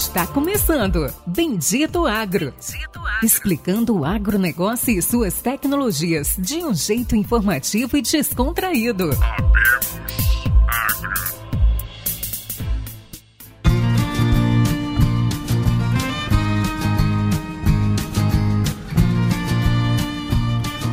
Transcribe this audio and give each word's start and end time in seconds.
Está 0.00 0.26
começando 0.26 1.12
Bendito 1.26 2.06
Agro. 2.06 2.54
Bendito 2.54 2.98
Agro. 3.00 3.22
Explicando 3.22 3.98
o 3.98 4.02
agronegócio 4.02 4.98
e 4.98 5.02
suas 5.02 5.42
tecnologias 5.42 6.36
de 6.38 6.64
um 6.64 6.72
jeito 6.72 7.14
informativo 7.14 7.98
e 7.98 8.00
descontraído. 8.00 9.10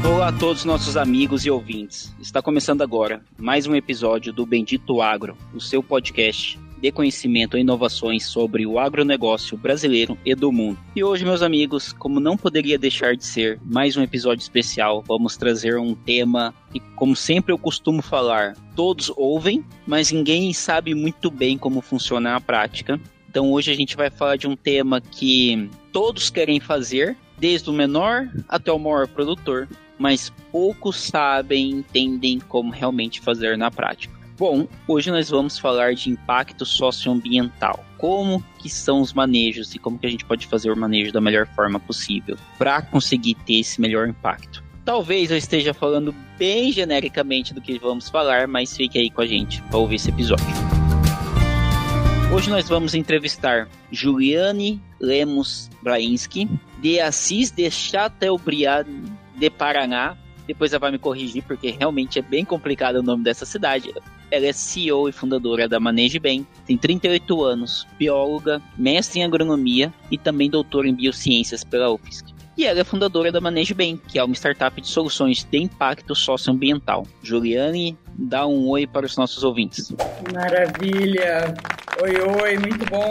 Olá 0.06 0.28
a 0.28 0.34
todos 0.34 0.66
nossos 0.66 0.98
amigos 0.98 1.46
e 1.46 1.50
ouvintes. 1.50 2.14
Está 2.20 2.42
começando 2.42 2.82
agora 2.82 3.24
mais 3.38 3.66
um 3.68 3.74
episódio 3.74 4.34
do 4.34 4.46
Bendito 4.46 5.02
Agro, 5.02 5.38
o 5.54 5.62
seu 5.62 5.82
podcast 5.82 6.60
de 6.82 6.92
conhecimento 6.92 7.58
e 7.58 7.62
inovações 7.62 8.26
sobre 8.26 8.66
o 8.66 8.80
agronegócio 8.80 9.58
brasileiro 9.58 10.18
e 10.26 10.36
do 10.36 10.52
mundo. 10.52 10.78
E 10.96 11.04
hoje, 11.04 11.26
meus 11.26 11.42
amigos, 11.42 11.92
como 11.94 12.20
não 12.20 12.38
poderia 12.38 12.78
deixar 12.78 13.16
de 13.16 13.26
ser 13.26 13.60
mais 13.66 13.98
um 13.98 14.02
episódio 14.02 14.42
especial, 14.42 15.04
vamos 15.08 15.38
trazer 15.38 15.78
um 15.78 15.96
tema 15.96 16.54
que, 16.72 16.80
como 16.96 17.16
sempre 17.16 17.52
eu 17.52 17.58
costumo 17.58 18.02
falar, 18.02 18.56
todos 18.76 19.12
ouvem, 19.16 19.64
mas 19.86 20.12
ninguém 20.12 20.54
sabe 20.54 20.94
muito 20.94 21.32
bem 21.32 21.58
como 21.58 21.82
funciona 21.82 22.32
na 22.34 22.42
prática. 22.42 23.00
Então 23.30 23.52
hoje 23.52 23.72
a 23.72 23.76
gente 23.76 23.96
vai 23.96 24.10
falar 24.10 24.36
de 24.36 24.48
um 24.48 24.56
tema 24.56 25.00
que 25.02 25.70
todos 25.92 26.30
querem 26.30 26.60
fazer, 26.60 27.16
desde 27.38 27.70
o 27.70 27.74
menor 27.74 28.28
até 28.48 28.72
o 28.72 28.80
maior 28.80 29.08
produtor, 29.08 29.68
mas 29.98 30.32
poucos 30.52 31.00
sabem, 31.00 31.70
entendem 31.72 32.40
como 32.40 32.72
realmente 32.72 33.20
fazer 33.20 33.58
na 33.58 33.70
prática. 33.70 34.17
Bom, 34.38 34.68
hoje 34.88 35.10
nós 35.10 35.32
vamos 35.32 35.58
falar 35.58 35.96
de 35.96 36.12
impacto 36.12 36.64
socioambiental. 36.64 37.84
Como 37.98 38.44
que 38.60 38.70
são 38.70 39.02
os 39.02 39.12
manejos 39.12 39.74
e 39.74 39.80
como 39.80 39.98
que 39.98 40.06
a 40.06 40.10
gente 40.12 40.24
pode 40.24 40.46
fazer 40.46 40.70
o 40.70 40.78
manejo 40.78 41.12
da 41.12 41.20
melhor 41.20 41.48
forma 41.48 41.80
possível 41.80 42.38
para 42.56 42.84
conseguir 42.84 43.34
ter 43.34 43.62
esse 43.62 43.82
melhor 43.82 44.08
impacto. 44.08 44.64
Talvez 44.86 45.32
eu 45.32 45.38
esteja 45.38 45.74
falando 45.74 46.14
bem 46.38 46.72
genericamente 46.72 47.52
do 47.52 47.60
que 47.60 47.80
vamos 47.80 48.10
falar, 48.10 48.48
mas 48.48 48.78
fique 48.78 49.00
aí 49.00 49.10
com 49.10 49.22
a 49.22 49.26
gente 49.26 49.60
para 49.64 49.80
ouvir 49.80 49.96
esse 49.96 50.10
episódio. 50.10 50.46
Hoje 52.32 52.52
nós 52.52 52.70
vamos 52.70 52.94
entrevistar 52.94 53.68
Juliane 53.92 54.80
Lemos 55.00 55.68
Brainski, 55.82 56.48
de 56.80 57.00
Assis 57.00 57.50
de 57.50 57.72
Chateaubriand 57.72 58.86
de 59.36 59.50
Paraná. 59.50 60.16
Depois 60.46 60.72
ela 60.74 60.80
vai 60.80 60.92
me 60.92 61.00
corrigir, 61.00 61.44
porque 61.44 61.72
realmente 61.72 62.20
é 62.20 62.22
bem 62.22 62.46
complicado 62.46 62.98
o 62.98 63.04
nome 63.04 63.24
dessa 63.24 63.48
cidade. 63.48 63.92
Ela 64.30 64.48
é 64.48 64.54
CEO 64.54 65.08
e 65.08 65.12
fundadora 65.12 65.68
da 65.68 65.80
Maneje 65.80 66.20
Bem, 66.20 66.46
tem 66.66 66.78
38 66.78 67.44
anos, 67.44 67.88
bióloga, 67.98 68.62
mestre 68.78 69.20
em 69.20 69.24
agronomia 69.24 69.94
e 70.12 70.18
também 70.18 70.50
doutora 70.50 70.88
em 70.88 70.94
biociências 70.94 71.64
pela 71.64 71.92
UFSC. 71.92 72.26
E 72.58 72.66
ela 72.66 72.80
é 72.80 72.84
fundadora 72.84 73.32
da 73.32 73.40
Maneje 73.40 73.74
Bem, 73.74 74.02
que 74.08 74.18
é 74.18 74.24
uma 74.24 74.34
startup 74.34 74.82
de 74.82 74.88
soluções 74.88 75.44
de 75.44 75.60
impacto 75.60 76.16
socioambiental. 76.16 77.06
Juliane, 77.22 77.98
dá 78.18 78.48
um 78.48 78.68
oi 78.68 78.88
para 78.88 79.06
os 79.06 79.16
nossos 79.16 79.44
ouvintes. 79.44 79.94
Maravilha! 80.34 81.54
Oi, 82.02 82.16
oi, 82.20 82.58
muito 82.58 82.86
bom 82.90 83.10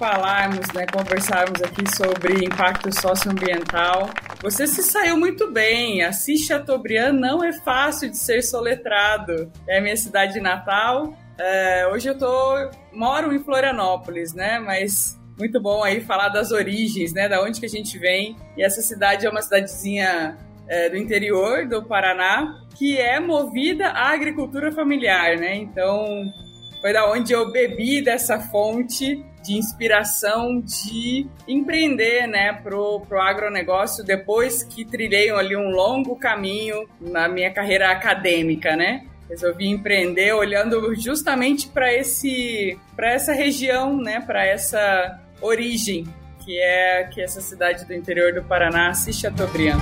falarmos, 0.00 0.66
né, 0.74 0.86
conversarmos 0.86 1.60
aqui 1.62 1.84
sobre 1.94 2.42
impacto 2.42 2.90
socioambiental. 2.90 4.08
Você 4.42 4.66
se 4.66 4.82
saiu 4.82 5.18
muito 5.18 5.50
bem. 5.50 6.02
Assis 6.02 6.46
Chateaubriand 6.46 7.12
não 7.12 7.44
é 7.44 7.52
fácil 7.52 8.08
de 8.08 8.16
ser 8.16 8.42
soletrado. 8.42 9.52
É 9.68 9.78
a 9.78 9.80
minha 9.82 9.96
cidade 9.96 10.40
natal. 10.40 11.14
É, 11.38 11.86
hoje 11.92 12.08
eu 12.08 12.16
tô 12.16 12.70
moro 12.90 13.34
em 13.34 13.44
Florianópolis, 13.44 14.32
né? 14.32 14.58
Mas 14.58 15.20
muito 15.38 15.60
bom 15.60 15.84
aí 15.84 16.00
falar 16.00 16.30
das 16.30 16.52
origens, 16.52 17.12
né? 17.12 17.28
Da 17.28 17.42
onde 17.42 17.60
que 17.60 17.66
a 17.66 17.68
gente 17.68 17.98
vem. 17.98 18.34
E 18.56 18.62
essa 18.62 18.80
cidade 18.80 19.26
é 19.26 19.30
uma 19.30 19.42
cidadezinha 19.42 20.38
é, 20.66 20.88
do 20.88 20.96
interior 20.96 21.68
do 21.68 21.82
Paraná 21.82 22.64
que 22.78 22.96
é 22.96 23.20
movida 23.20 23.88
à 23.88 24.10
agricultura 24.10 24.72
familiar, 24.72 25.36
né? 25.36 25.54
Então 25.54 26.32
foi 26.80 26.94
da 26.94 27.10
onde 27.10 27.30
eu 27.30 27.52
bebi 27.52 28.00
dessa 28.00 28.40
fonte 28.40 29.22
de 29.42 29.56
inspiração 29.56 30.60
de 30.60 31.26
empreender, 31.46 32.26
né, 32.26 32.52
pro, 32.52 33.00
pro 33.00 33.20
agronegócio 33.20 34.04
depois 34.04 34.62
que 34.62 34.84
trilhei 34.84 35.30
ali 35.30 35.56
um 35.56 35.70
longo 35.70 36.16
caminho 36.16 36.88
na 37.00 37.28
minha 37.28 37.50
carreira 37.52 37.90
acadêmica, 37.90 38.76
né? 38.76 39.06
Resolvi 39.28 39.68
empreender 39.68 40.32
olhando 40.32 40.94
justamente 40.94 41.68
para 41.68 41.92
esse 41.94 42.78
para 42.96 43.12
essa 43.12 43.32
região, 43.32 43.96
né, 43.96 44.20
para 44.20 44.44
essa 44.44 45.20
origem 45.40 46.06
que 46.44 46.58
é 46.58 47.04
que 47.04 47.20
é 47.20 47.24
essa 47.24 47.40
cidade 47.40 47.84
do 47.84 47.94
interior 47.94 48.32
do 48.32 48.42
Paraná, 48.42 48.92
Chateaubriand. 48.94 49.78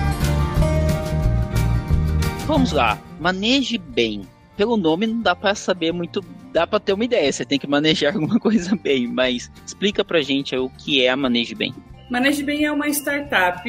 Vamos 2.46 2.72
lá, 2.72 2.98
maneje 3.18 3.78
bem 3.78 4.26
pelo 4.58 4.76
nome 4.76 5.06
não 5.06 5.22
dá 5.22 5.36
para 5.36 5.54
saber 5.54 5.92
muito, 5.92 6.20
dá 6.52 6.66
para 6.66 6.80
ter 6.80 6.92
uma 6.92 7.04
ideia, 7.04 7.32
você 7.32 7.44
tem 7.44 7.58
que 7.58 7.66
manejar 7.66 8.14
alguma 8.14 8.38
coisa 8.38 8.76
bem, 8.76 9.06
mas 9.06 9.50
explica 9.64 10.04
pra 10.04 10.20
gente 10.20 10.56
o 10.56 10.68
que 10.70 11.04
é 11.04 11.10
a 11.10 11.16
Maneje 11.16 11.54
Bem. 11.54 11.74
Maneje 12.10 12.42
Bem 12.42 12.64
é 12.64 12.72
uma 12.72 12.88
startup 12.88 13.62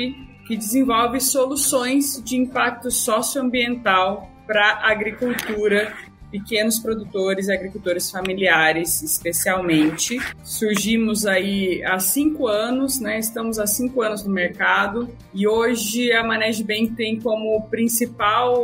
que 0.48 0.58
desenvolve 0.58 1.20
soluções 1.22 2.22
de 2.24 2.36
impacto 2.36 2.90
socioambiental 2.90 4.30
para 4.48 4.80
agricultura, 4.82 5.94
pequenos 6.32 6.80
produtores 6.80 7.48
e 7.48 7.54
agricultores 7.54 8.10
familiares, 8.10 9.02
especialmente. 9.02 10.18
Surgimos 10.44 11.26
aí 11.26 11.84
há 11.84 12.00
cinco 12.00 12.48
anos, 12.48 13.00
né? 13.00 13.20
Estamos 13.20 13.60
há 13.60 13.68
cinco 13.68 14.02
anos 14.02 14.24
no 14.24 14.32
mercado 14.32 15.10
e 15.34 15.48
hoje 15.48 16.12
a 16.12 16.24
Bem 16.66 16.88
tem 16.94 17.20
como 17.20 17.68
principal 17.70 18.64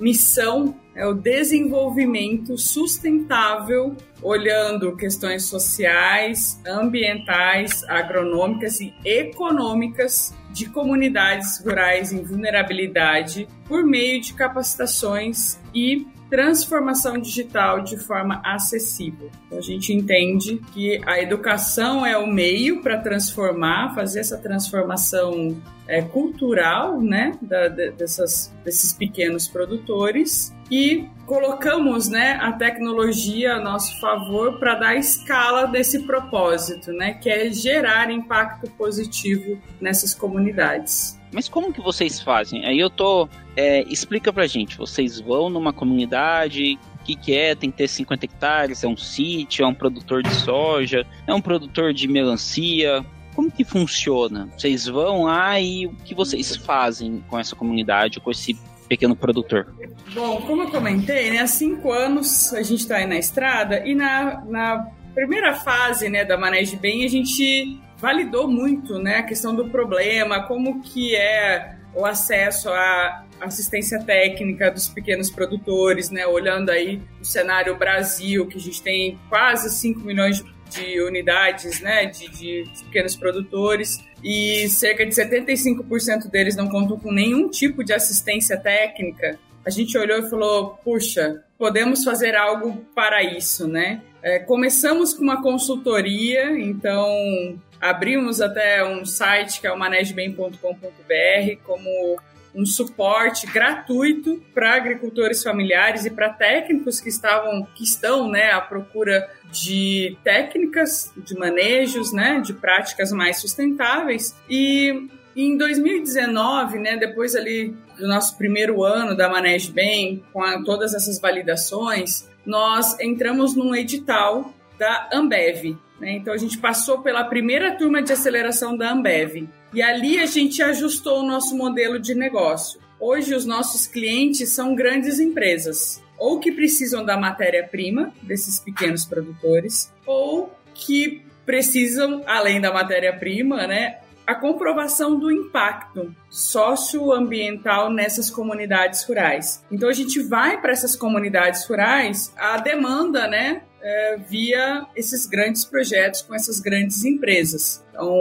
missão 0.00 0.74
é 0.98 1.06
o 1.06 1.14
desenvolvimento 1.14 2.58
sustentável, 2.58 3.96
olhando 4.20 4.96
questões 4.96 5.44
sociais, 5.44 6.60
ambientais, 6.66 7.84
agronômicas 7.84 8.80
e 8.80 8.92
econômicas 9.04 10.34
de 10.50 10.68
comunidades 10.68 11.62
rurais 11.64 12.12
em 12.12 12.24
vulnerabilidade 12.24 13.46
por 13.68 13.84
meio 13.84 14.20
de 14.20 14.34
capacitações 14.34 15.60
e 15.72 16.04
transformação 16.28 17.18
digital 17.18 17.82
de 17.82 17.96
forma 17.96 18.40
acessível. 18.44 19.30
Então, 19.46 19.58
a 19.58 19.62
gente 19.62 19.92
entende 19.92 20.60
que 20.72 21.00
a 21.06 21.20
educação 21.20 22.04
é 22.04 22.16
o 22.16 22.26
meio 22.26 22.82
para 22.82 22.98
transformar, 22.98 23.94
fazer 23.94 24.20
essa 24.20 24.36
transformação 24.36 25.56
é, 25.88 26.02
cultural, 26.02 27.00
né, 27.00 27.32
da, 27.40 27.68
dessas, 27.68 28.54
desses 28.62 28.92
pequenos 28.92 29.48
produtores 29.48 30.54
e 30.70 31.08
colocamos, 31.24 32.08
né, 32.08 32.38
a 32.42 32.52
tecnologia 32.52 33.54
a 33.54 33.60
nosso 33.60 33.98
favor 33.98 34.58
para 34.58 34.74
dar 34.74 34.94
escala 34.96 35.66
desse 35.66 36.00
propósito, 36.00 36.92
né, 36.92 37.14
que 37.14 37.30
é 37.30 37.50
gerar 37.50 38.10
impacto 38.10 38.70
positivo 38.72 39.58
nessas 39.80 40.14
comunidades. 40.14 41.18
Mas 41.32 41.48
como 41.48 41.72
que 41.72 41.80
vocês 41.80 42.20
fazem? 42.20 42.64
Aí 42.64 42.78
eu 42.78 42.88
tô. 42.88 43.28
É, 43.54 43.82
explica 43.82 44.32
pra 44.32 44.46
gente. 44.46 44.78
Vocês 44.78 45.20
vão 45.20 45.50
numa 45.50 45.74
comunidade. 45.74 46.78
O 47.00 47.04
que, 47.04 47.14
que 47.14 47.34
é? 47.34 47.54
Tem 47.54 47.70
que 47.70 47.76
ter 47.76 47.88
50 47.88 48.24
hectares? 48.24 48.82
É 48.82 48.88
um 48.88 48.96
sítio? 48.96 49.62
É 49.62 49.66
um 49.66 49.74
produtor 49.74 50.22
de 50.22 50.30
soja? 50.30 51.06
É 51.26 51.34
um 51.34 51.40
produtor 51.40 51.92
de 51.92 52.08
melancia? 52.08 53.04
Como 53.38 53.52
que 53.52 53.64
funciona? 53.64 54.48
Vocês 54.58 54.86
vão 54.86 55.22
lá 55.22 55.60
e 55.60 55.86
o 55.86 55.94
que 55.94 56.12
vocês 56.12 56.56
fazem 56.56 57.22
com 57.28 57.38
essa 57.38 57.54
comunidade, 57.54 58.18
com 58.18 58.32
esse 58.32 58.58
pequeno 58.88 59.14
produtor? 59.14 59.72
Bom, 60.12 60.40
como 60.40 60.64
eu 60.64 60.70
comentei, 60.72 61.30
né, 61.30 61.38
há 61.38 61.46
cinco 61.46 61.92
anos 61.92 62.52
a 62.52 62.62
gente 62.64 62.80
está 62.80 62.96
aí 62.96 63.06
na 63.06 63.16
estrada 63.16 63.86
e 63.86 63.94
na, 63.94 64.44
na 64.44 64.88
primeira 65.14 65.54
fase 65.54 66.08
né, 66.08 66.24
da 66.24 66.36
Manejo 66.36 66.76
Bem 66.78 67.04
a 67.04 67.08
gente 67.08 67.80
validou 67.98 68.50
muito 68.50 68.98
né, 68.98 69.18
a 69.18 69.22
questão 69.22 69.54
do 69.54 69.68
problema, 69.68 70.42
como 70.42 70.82
que 70.82 71.14
é 71.14 71.76
o 71.94 72.04
acesso 72.04 72.70
à 72.70 73.24
assistência 73.40 74.02
técnica 74.02 74.68
dos 74.68 74.88
pequenos 74.88 75.30
produtores, 75.30 76.10
né, 76.10 76.26
olhando 76.26 76.70
aí 76.70 77.00
o 77.20 77.24
cenário 77.24 77.76
Brasil, 77.76 78.48
que 78.48 78.58
a 78.58 78.60
gente 78.60 78.82
tem 78.82 79.16
quase 79.28 79.70
5 79.70 80.00
milhões 80.00 80.38
de 80.38 80.57
unidades 81.06 81.80
né, 81.80 82.06
de, 82.06 82.28
de 82.28 82.70
pequenos 82.84 83.16
produtores 83.16 84.04
e 84.22 84.68
cerca 84.68 85.06
de 85.06 85.14
75% 85.14 86.28
deles 86.30 86.56
não 86.56 86.68
contam 86.68 86.98
com 86.98 87.12
nenhum 87.12 87.48
tipo 87.48 87.84
de 87.84 87.92
assistência 87.92 88.56
técnica, 88.56 89.38
a 89.68 89.70
gente 89.70 89.96
olhou 89.98 90.18
e 90.18 90.30
falou: 90.30 90.78
puxa, 90.82 91.44
podemos 91.58 92.02
fazer 92.02 92.34
algo 92.34 92.86
para 92.94 93.22
isso, 93.22 93.68
né? 93.68 94.02
É, 94.22 94.38
começamos 94.38 95.12
com 95.12 95.22
uma 95.22 95.42
consultoria, 95.42 96.58
então 96.58 97.60
abrimos 97.80 98.40
até 98.40 98.82
um 98.84 99.04
site 99.04 99.60
que 99.60 99.66
é 99.66 99.72
o 99.72 99.78
manegebem.com.br 99.78 101.62
como 101.64 102.18
um 102.58 102.66
suporte 102.66 103.46
gratuito 103.46 104.42
para 104.52 104.74
agricultores 104.74 105.44
familiares 105.44 106.04
e 106.04 106.10
para 106.10 106.28
técnicos 106.28 107.00
que 107.00 107.08
estavam 107.08 107.64
que 107.72 107.84
estão, 107.84 108.28
né, 108.28 108.50
à 108.50 108.60
procura 108.60 109.30
de 109.52 110.18
técnicas, 110.24 111.12
de 111.16 111.38
manejos, 111.38 112.12
né, 112.12 112.40
de 112.40 112.52
práticas 112.52 113.12
mais 113.12 113.40
sustentáveis. 113.40 114.34
E 114.50 115.08
em 115.36 115.56
2019, 115.56 116.80
né, 116.80 116.96
depois 116.96 117.36
ali 117.36 117.76
do 117.96 118.08
nosso 118.08 118.36
primeiro 118.36 118.82
ano 118.82 119.16
da 119.16 119.28
Manege 119.28 119.70
Bem, 119.70 120.24
com 120.32 120.42
a, 120.42 120.60
todas 120.64 120.94
essas 120.94 121.20
validações, 121.20 122.28
nós 122.44 122.98
entramos 122.98 123.54
num 123.54 123.72
edital 123.72 124.52
da 124.76 125.08
Ambev. 125.12 125.76
Né? 126.00 126.12
Então 126.12 126.32
a 126.32 126.36
gente 126.36 126.58
passou 126.58 127.00
pela 127.00 127.24
primeira 127.24 127.76
turma 127.76 128.02
de 128.02 128.12
aceleração 128.12 128.76
da 128.76 128.92
Ambev. 128.92 129.48
E 129.72 129.82
ali 129.82 130.18
a 130.18 130.26
gente 130.26 130.62
ajustou 130.62 131.20
o 131.20 131.26
nosso 131.26 131.56
modelo 131.56 131.98
de 131.98 132.14
negócio. 132.14 132.80
Hoje 133.00 133.34
os 133.34 133.44
nossos 133.44 133.86
clientes 133.86 134.50
são 134.50 134.74
grandes 134.74 135.20
empresas, 135.20 136.02
ou 136.18 136.40
que 136.40 136.50
precisam 136.50 137.04
da 137.04 137.16
matéria-prima 137.16 138.12
desses 138.22 138.58
pequenos 138.58 139.04
produtores, 139.04 139.92
ou 140.04 140.52
que 140.74 141.22
precisam, 141.46 142.22
além 142.26 142.60
da 142.60 142.72
matéria-prima, 142.72 143.66
né, 143.66 143.98
a 144.26 144.34
comprovação 144.34 145.18
do 145.18 145.30
impacto 145.30 146.14
socioambiental 146.28 147.90
nessas 147.90 148.28
comunidades 148.28 149.02
rurais. 149.04 149.64
Então 149.70 149.88
a 149.88 149.92
gente 149.94 150.20
vai 150.20 150.60
para 150.60 150.72
essas 150.72 150.94
comunidades 150.94 151.64
rurais, 151.66 152.34
a 152.36 152.58
demanda, 152.58 153.26
né, 153.26 153.62
é, 153.82 154.16
via 154.16 154.86
esses 154.96 155.26
grandes 155.26 155.64
projetos 155.64 156.22
com 156.22 156.34
essas 156.34 156.60
grandes 156.60 157.04
empresas. 157.04 157.84
Então, 157.90 158.12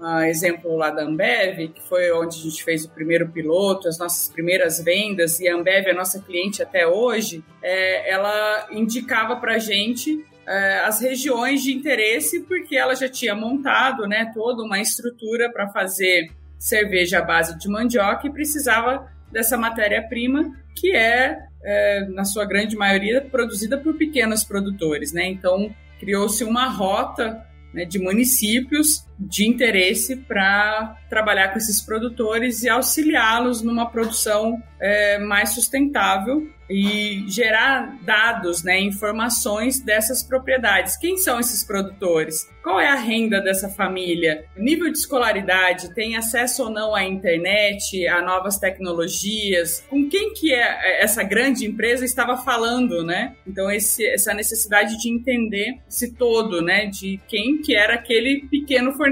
um 0.00 0.20
exemplo 0.20 0.76
lá 0.76 0.90
da 0.90 1.02
Ambev, 1.02 1.68
que 1.68 1.82
foi 1.88 2.10
onde 2.12 2.38
a 2.38 2.42
gente 2.42 2.64
fez 2.64 2.84
o 2.84 2.90
primeiro 2.90 3.28
piloto, 3.28 3.88
as 3.88 3.98
nossas 3.98 4.28
primeiras 4.28 4.80
vendas, 4.80 5.38
e 5.40 5.48
a 5.48 5.54
Ambev 5.54 5.86
é 5.86 5.92
nossa 5.92 6.20
cliente 6.20 6.62
até 6.62 6.86
hoje, 6.86 7.44
é, 7.62 8.10
ela 8.10 8.68
indicava 8.72 9.36
para 9.36 9.54
a 9.54 9.58
gente 9.58 10.24
é, 10.46 10.80
as 10.80 11.00
regiões 11.00 11.62
de 11.62 11.72
interesse, 11.72 12.40
porque 12.40 12.76
ela 12.76 12.94
já 12.94 13.08
tinha 13.08 13.34
montado 13.34 14.06
né, 14.06 14.30
toda 14.34 14.62
uma 14.62 14.80
estrutura 14.80 15.50
para 15.52 15.68
fazer 15.68 16.30
cerveja 16.58 17.20
à 17.20 17.22
base 17.22 17.58
de 17.58 17.68
mandioca 17.68 18.26
e 18.26 18.32
precisava 18.32 19.08
dessa 19.30 19.56
matéria-prima, 19.56 20.52
que 20.76 20.94
é 20.94 21.38
é, 21.62 22.06
na 22.08 22.24
sua 22.24 22.44
grande 22.44 22.76
maioria, 22.76 23.20
produzida 23.20 23.76
por 23.78 23.94
pequenos 23.94 24.44
produtores, 24.44 25.12
né? 25.12 25.26
Então, 25.26 25.74
criou-se 25.98 26.42
uma 26.44 26.68
rota 26.68 27.46
né, 27.72 27.84
de 27.84 27.98
municípios 27.98 29.04
de 29.20 29.46
interesse 29.46 30.16
para 30.16 30.96
trabalhar 31.10 31.48
com 31.48 31.58
esses 31.58 31.82
produtores 31.82 32.62
e 32.62 32.68
auxiliá-los 32.70 33.60
numa 33.60 33.90
produção 33.90 34.62
é, 34.80 35.18
mais 35.18 35.50
sustentável 35.50 36.48
e 36.70 37.24
gerar 37.26 37.98
dados, 38.02 38.62
né, 38.62 38.80
informações 38.80 39.80
dessas 39.80 40.22
propriedades. 40.22 40.96
Quem 40.96 41.16
são 41.16 41.40
esses 41.40 41.64
produtores? 41.64 42.48
Qual 42.62 42.78
é 42.78 42.88
a 42.88 42.94
renda 42.94 43.40
dessa 43.40 43.68
família? 43.68 44.44
Nível 44.56 44.92
de 44.92 44.98
escolaridade? 44.98 45.92
Tem 45.94 46.16
acesso 46.16 46.64
ou 46.64 46.70
não 46.70 46.94
à 46.94 47.02
internet, 47.02 48.06
a 48.06 48.22
novas 48.22 48.56
tecnologias? 48.56 49.84
Com 49.90 50.08
quem 50.08 50.32
que 50.32 50.54
é 50.54 51.02
essa 51.02 51.24
grande 51.24 51.66
empresa 51.66 52.04
estava 52.04 52.36
falando, 52.36 53.02
né? 53.02 53.34
Então 53.44 53.68
esse, 53.70 54.06
essa 54.06 54.32
necessidade 54.32 54.96
de 54.98 55.10
entender 55.10 55.80
esse 55.88 56.14
todo, 56.14 56.62
né, 56.62 56.86
de 56.86 57.18
quem 57.26 57.60
que 57.60 57.74
era 57.74 57.94
aquele 57.94 58.46
pequeno 58.48 58.92
fornecedor 58.92 59.09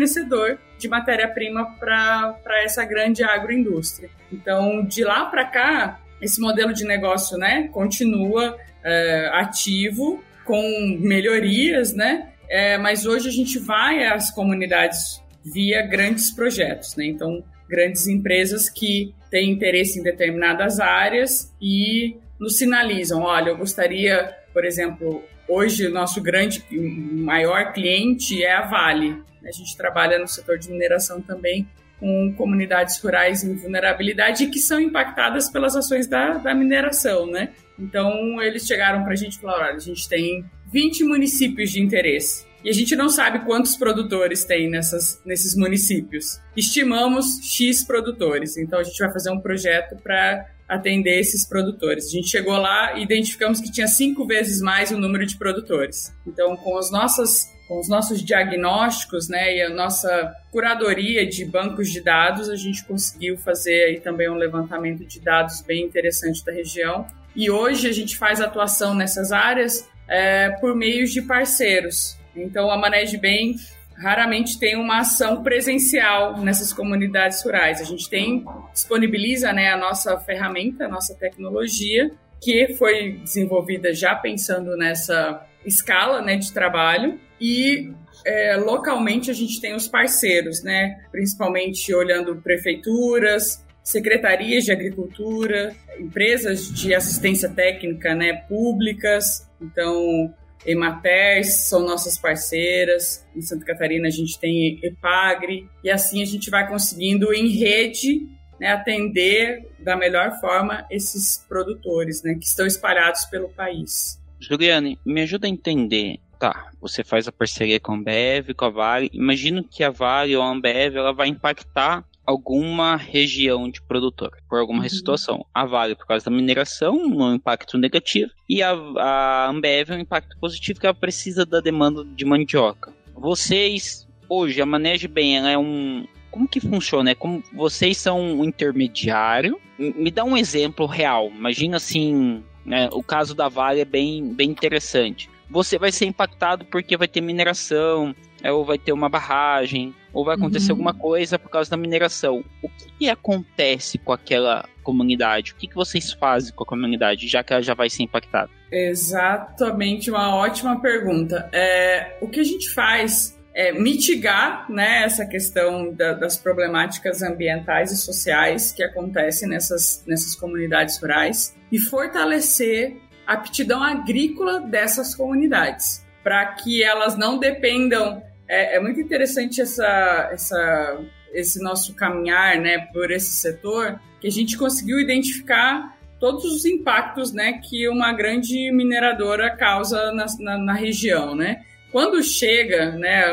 de 0.78 0.88
matéria-prima 0.88 1.76
para 1.78 2.62
essa 2.62 2.84
grande 2.84 3.22
agroindústria. 3.22 4.10
Então, 4.32 4.84
de 4.84 5.02
lá 5.04 5.26
para 5.26 5.44
cá, 5.44 6.00
esse 6.20 6.40
modelo 6.40 6.72
de 6.72 6.84
negócio 6.84 7.36
né, 7.36 7.68
continua 7.72 8.56
é, 8.84 9.30
ativo, 9.32 10.22
com 10.44 10.98
melhorias, 11.00 11.92
né? 11.92 12.30
É, 12.48 12.78
mas 12.78 13.04
hoje 13.04 13.28
a 13.28 13.32
gente 13.32 13.58
vai 13.58 14.06
às 14.06 14.30
comunidades 14.30 15.22
via 15.44 15.82
grandes 15.82 16.30
projetos, 16.30 16.96
né? 16.96 17.04
Então, 17.04 17.44
grandes 17.68 18.06
empresas 18.06 18.70
que 18.70 19.14
têm 19.30 19.50
interesse 19.50 20.00
em 20.00 20.02
determinadas 20.02 20.80
áreas 20.80 21.54
e 21.60 22.16
nos 22.40 22.56
sinalizam, 22.56 23.22
olha, 23.22 23.50
eu 23.50 23.58
gostaria, 23.58 24.34
por 24.54 24.64
exemplo, 24.64 25.22
hoje 25.48 25.86
o 25.86 25.90
nosso 25.90 26.20
grande, 26.20 26.62
maior 26.70 27.72
cliente 27.72 28.42
é 28.42 28.52
a 28.52 28.66
Vale. 28.66 29.22
A 29.44 29.50
gente 29.50 29.76
trabalha 29.76 30.18
no 30.18 30.28
setor 30.28 30.58
de 30.58 30.70
mineração 30.70 31.20
também 31.20 31.66
com 31.98 32.32
comunidades 32.36 33.00
rurais 33.00 33.42
em 33.42 33.56
vulnerabilidade 33.56 34.46
que 34.48 34.58
são 34.58 34.80
impactadas 34.80 35.50
pelas 35.50 35.74
ações 35.74 36.06
da, 36.06 36.34
da 36.34 36.54
mineração, 36.54 37.26
né? 37.26 37.50
Então, 37.78 38.40
eles 38.42 38.66
chegaram 38.66 39.02
para 39.02 39.12
a 39.12 39.16
gente 39.16 39.36
e 39.36 39.40
falaram, 39.40 39.64
olha, 39.66 39.76
a 39.76 39.80
gente 39.80 40.08
tem 40.08 40.44
20 40.72 41.04
municípios 41.04 41.70
de 41.70 41.80
interesse 41.80 42.46
e 42.64 42.70
a 42.70 42.72
gente 42.72 42.96
não 42.96 43.08
sabe 43.08 43.44
quantos 43.44 43.76
produtores 43.76 44.44
tem 44.44 44.68
nessas, 44.68 45.20
nesses 45.24 45.54
municípios. 45.54 46.40
Estimamos 46.56 47.40
X 47.42 47.84
produtores, 47.84 48.56
então 48.56 48.78
a 48.78 48.82
gente 48.82 48.98
vai 48.98 49.12
fazer 49.12 49.30
um 49.30 49.40
projeto 49.40 49.96
para 50.02 50.46
atender 50.68 51.18
esses 51.18 51.46
produtores. 51.46 52.06
A 52.06 52.10
gente 52.10 52.28
chegou 52.28 52.56
lá 52.56 52.98
e 52.98 53.02
identificamos 53.02 53.60
que 53.60 53.72
tinha 53.72 53.86
cinco 53.86 54.26
vezes 54.26 54.60
mais 54.60 54.90
o 54.90 54.98
número 54.98 55.24
de 55.24 55.36
produtores. 55.36 56.12
Então, 56.26 56.56
com 56.56 56.76
as 56.76 56.90
nossas 56.90 57.48
com 57.68 57.78
os 57.78 57.88
nossos 57.88 58.24
diagnósticos, 58.24 59.28
né, 59.28 59.56
e 59.56 59.62
a 59.62 59.68
nossa 59.68 60.34
curadoria 60.50 61.26
de 61.28 61.44
bancos 61.44 61.90
de 61.90 62.00
dados, 62.00 62.48
a 62.48 62.56
gente 62.56 62.82
conseguiu 62.86 63.36
fazer 63.36 63.84
aí 63.84 64.00
também 64.00 64.28
um 64.30 64.36
levantamento 64.36 65.04
de 65.04 65.20
dados 65.20 65.60
bem 65.60 65.84
interessante 65.84 66.42
da 66.42 66.50
região. 66.50 67.06
E 67.36 67.50
hoje 67.50 67.86
a 67.86 67.92
gente 67.92 68.16
faz 68.16 68.40
atuação 68.40 68.94
nessas 68.94 69.32
áreas 69.32 69.86
é, 70.08 70.48
por 70.60 70.74
meio 70.74 71.06
de 71.06 71.20
parceiros. 71.20 72.17
Então 72.34 72.70
a 72.70 72.76
Manege 72.76 73.16
Bem 73.16 73.56
raramente 73.96 74.58
tem 74.58 74.76
uma 74.76 75.00
ação 75.00 75.42
presencial 75.42 76.38
nessas 76.40 76.72
comunidades 76.72 77.42
rurais. 77.42 77.80
A 77.80 77.84
gente 77.84 78.08
tem 78.08 78.44
disponibiliza, 78.72 79.52
né, 79.52 79.72
a 79.72 79.76
nossa 79.76 80.16
ferramenta, 80.20 80.84
a 80.84 80.88
nossa 80.88 81.14
tecnologia 81.14 82.10
que 82.40 82.74
foi 82.74 83.18
desenvolvida 83.24 83.92
já 83.92 84.14
pensando 84.14 84.76
nessa 84.76 85.44
escala, 85.66 86.22
né, 86.22 86.36
de 86.36 86.52
trabalho 86.52 87.18
e 87.40 87.92
é, 88.24 88.56
localmente 88.56 89.30
a 89.30 89.34
gente 89.34 89.60
tem 89.60 89.74
os 89.74 89.88
parceiros, 89.88 90.62
né? 90.62 91.00
Principalmente 91.10 91.94
olhando 91.94 92.36
prefeituras, 92.36 93.64
secretarias 93.82 94.64
de 94.64 94.72
agricultura, 94.72 95.74
empresas 95.98 96.72
de 96.72 96.94
assistência 96.94 97.48
técnica, 97.48 98.14
né? 98.14 98.34
Públicas. 98.48 99.48
Então, 99.60 100.34
Emater 100.66 101.44
são 101.44 101.84
nossas 101.84 102.18
parceiras. 102.18 103.26
Em 103.34 103.40
Santa 103.40 103.64
Catarina 103.64 104.08
a 104.08 104.10
gente 104.10 104.38
tem 104.38 104.78
Epagre 104.82 105.68
e 105.82 105.90
assim 105.90 106.22
a 106.22 106.26
gente 106.26 106.50
vai 106.50 106.68
conseguindo 106.68 107.32
em 107.32 107.48
rede 107.48 108.26
né, 108.60 108.72
atender 108.72 109.68
da 109.78 109.96
melhor 109.96 110.38
forma 110.40 110.86
esses 110.90 111.44
produtores, 111.48 112.22
né, 112.22 112.34
que 112.34 112.44
estão 112.44 112.66
espalhados 112.66 113.24
pelo 113.26 113.48
país. 113.48 114.20
Juliane, 114.40 114.98
me 115.04 115.22
ajuda 115.22 115.46
a 115.46 115.50
entender 115.50 116.20
Tá, 116.38 116.70
você 116.80 117.02
faz 117.02 117.26
a 117.26 117.32
parceria 117.32 117.80
com 117.80 117.90
a 117.90 117.96
Ambev, 117.96 118.54
com 118.54 118.64
a 118.64 118.70
Vale. 118.70 119.10
Imagino 119.12 119.64
que 119.64 119.82
a 119.82 119.90
Vale 119.90 120.36
ou 120.36 120.42
a 120.42 120.48
Ambev 120.48 120.96
ela 120.96 121.12
vai 121.12 121.26
impactar 121.26 122.04
alguma 122.28 122.94
região 122.94 123.70
de 123.70 123.80
produtor 123.80 124.36
por 124.46 124.58
alguma 124.58 124.82
uhum. 124.82 124.88
situação. 124.90 125.46
A 125.54 125.64
Vale 125.64 125.94
por 125.94 126.06
causa 126.06 126.26
da 126.26 126.30
mineração, 126.30 126.94
um 126.94 127.34
impacto 127.34 127.78
negativo, 127.78 128.30
e 128.46 128.62
a, 128.62 128.72
a 128.72 129.48
Ambev 129.48 129.90
é 129.90 129.94
um 129.94 130.00
impacto 130.00 130.36
positivo 130.38 130.78
que 130.78 130.84
ela 130.84 130.94
precisa 130.94 131.46
da 131.46 131.58
demanda 131.58 132.04
de 132.04 132.26
mandioca. 132.26 132.92
Vocês 133.14 134.06
hoje 134.28 134.60
a 134.60 134.66
Maneje 134.66 135.08
Bem 135.08 135.38
ela 135.38 135.50
é 135.50 135.56
um 135.56 136.06
como 136.30 136.46
que 136.46 136.60
funciona? 136.60 137.12
É 137.12 137.14
como 137.14 137.42
vocês 137.54 137.96
são 137.96 138.20
um 138.20 138.44
intermediário. 138.44 139.58
Me 139.78 140.10
dá 140.10 140.22
um 140.22 140.36
exemplo 140.36 140.84
real. 140.84 141.30
Imagina 141.34 141.78
assim, 141.78 142.44
né, 142.62 142.90
o 142.92 143.02
caso 143.02 143.34
da 143.34 143.48
Vale 143.48 143.80
é 143.80 143.86
bem, 143.86 144.34
bem 144.34 144.50
interessante 144.50 145.30
você 145.50 145.78
vai 145.78 145.90
ser 145.90 146.06
impactado 146.06 146.64
porque 146.66 146.96
vai 146.96 147.08
ter 147.08 147.20
mineração, 147.20 148.14
é, 148.42 148.52
ou 148.52 148.64
vai 148.64 148.78
ter 148.78 148.92
uma 148.92 149.08
barragem, 149.08 149.94
ou 150.12 150.24
vai 150.24 150.36
acontecer 150.36 150.72
uhum. 150.72 150.78
alguma 150.78 150.94
coisa 150.94 151.38
por 151.38 151.50
causa 151.50 151.70
da 151.70 151.76
mineração. 151.76 152.44
O 152.62 152.68
que 152.98 153.08
acontece 153.08 153.98
com 153.98 154.12
aquela 154.12 154.68
comunidade? 154.82 155.52
O 155.52 155.56
que, 155.56 155.68
que 155.68 155.74
vocês 155.74 156.12
fazem 156.12 156.54
com 156.54 156.64
a 156.64 156.66
comunidade, 156.66 157.28
já 157.28 157.42
que 157.42 157.52
ela 157.52 157.62
já 157.62 157.74
vai 157.74 157.90
ser 157.90 158.04
impactada? 158.04 158.50
Exatamente, 158.70 160.10
uma 160.10 160.34
ótima 160.34 160.80
pergunta. 160.80 161.48
É, 161.52 162.16
o 162.20 162.28
que 162.28 162.40
a 162.40 162.44
gente 162.44 162.70
faz 162.70 163.38
é 163.58 163.72
mitigar 163.72 164.70
né, 164.70 165.02
essa 165.02 165.26
questão 165.26 165.92
da, 165.92 166.12
das 166.12 166.36
problemáticas 166.38 167.22
ambientais 167.22 167.90
e 167.90 167.96
sociais 167.96 168.70
que 168.70 168.84
acontecem 168.84 169.48
nessas, 169.48 170.04
nessas 170.06 170.36
comunidades 170.36 170.96
rurais 171.00 171.56
e 171.72 171.76
fortalecer 171.76 172.96
a 173.26 173.32
aptidão 173.32 173.82
agrícola 173.82 174.60
dessas 174.60 175.12
comunidades, 175.12 176.06
para 176.22 176.46
que 176.52 176.84
elas 176.84 177.18
não 177.18 177.36
dependam. 177.38 178.22
É, 178.48 178.76
é, 178.76 178.80
muito 178.80 179.00
interessante 179.00 179.60
essa, 179.60 180.30
essa 180.32 181.04
esse 181.32 181.62
nosso 181.62 181.94
caminhar, 181.94 182.58
né, 182.58 182.88
por 182.92 183.10
esse 183.10 183.30
setor, 183.30 184.00
que 184.20 184.26
a 184.26 184.30
gente 184.30 184.56
conseguiu 184.56 184.98
identificar 184.98 185.96
todos 186.18 186.44
os 186.44 186.64
impactos, 186.64 187.32
né, 187.32 187.60
que 187.62 187.88
uma 187.88 188.12
grande 188.12 188.72
mineradora 188.72 189.54
causa 189.54 190.10
na, 190.12 190.26
na, 190.40 190.58
na 190.58 190.72
região, 190.72 191.34
né. 191.34 191.62
Quando 191.92 192.22
chega, 192.22 192.92
né, 192.92 193.24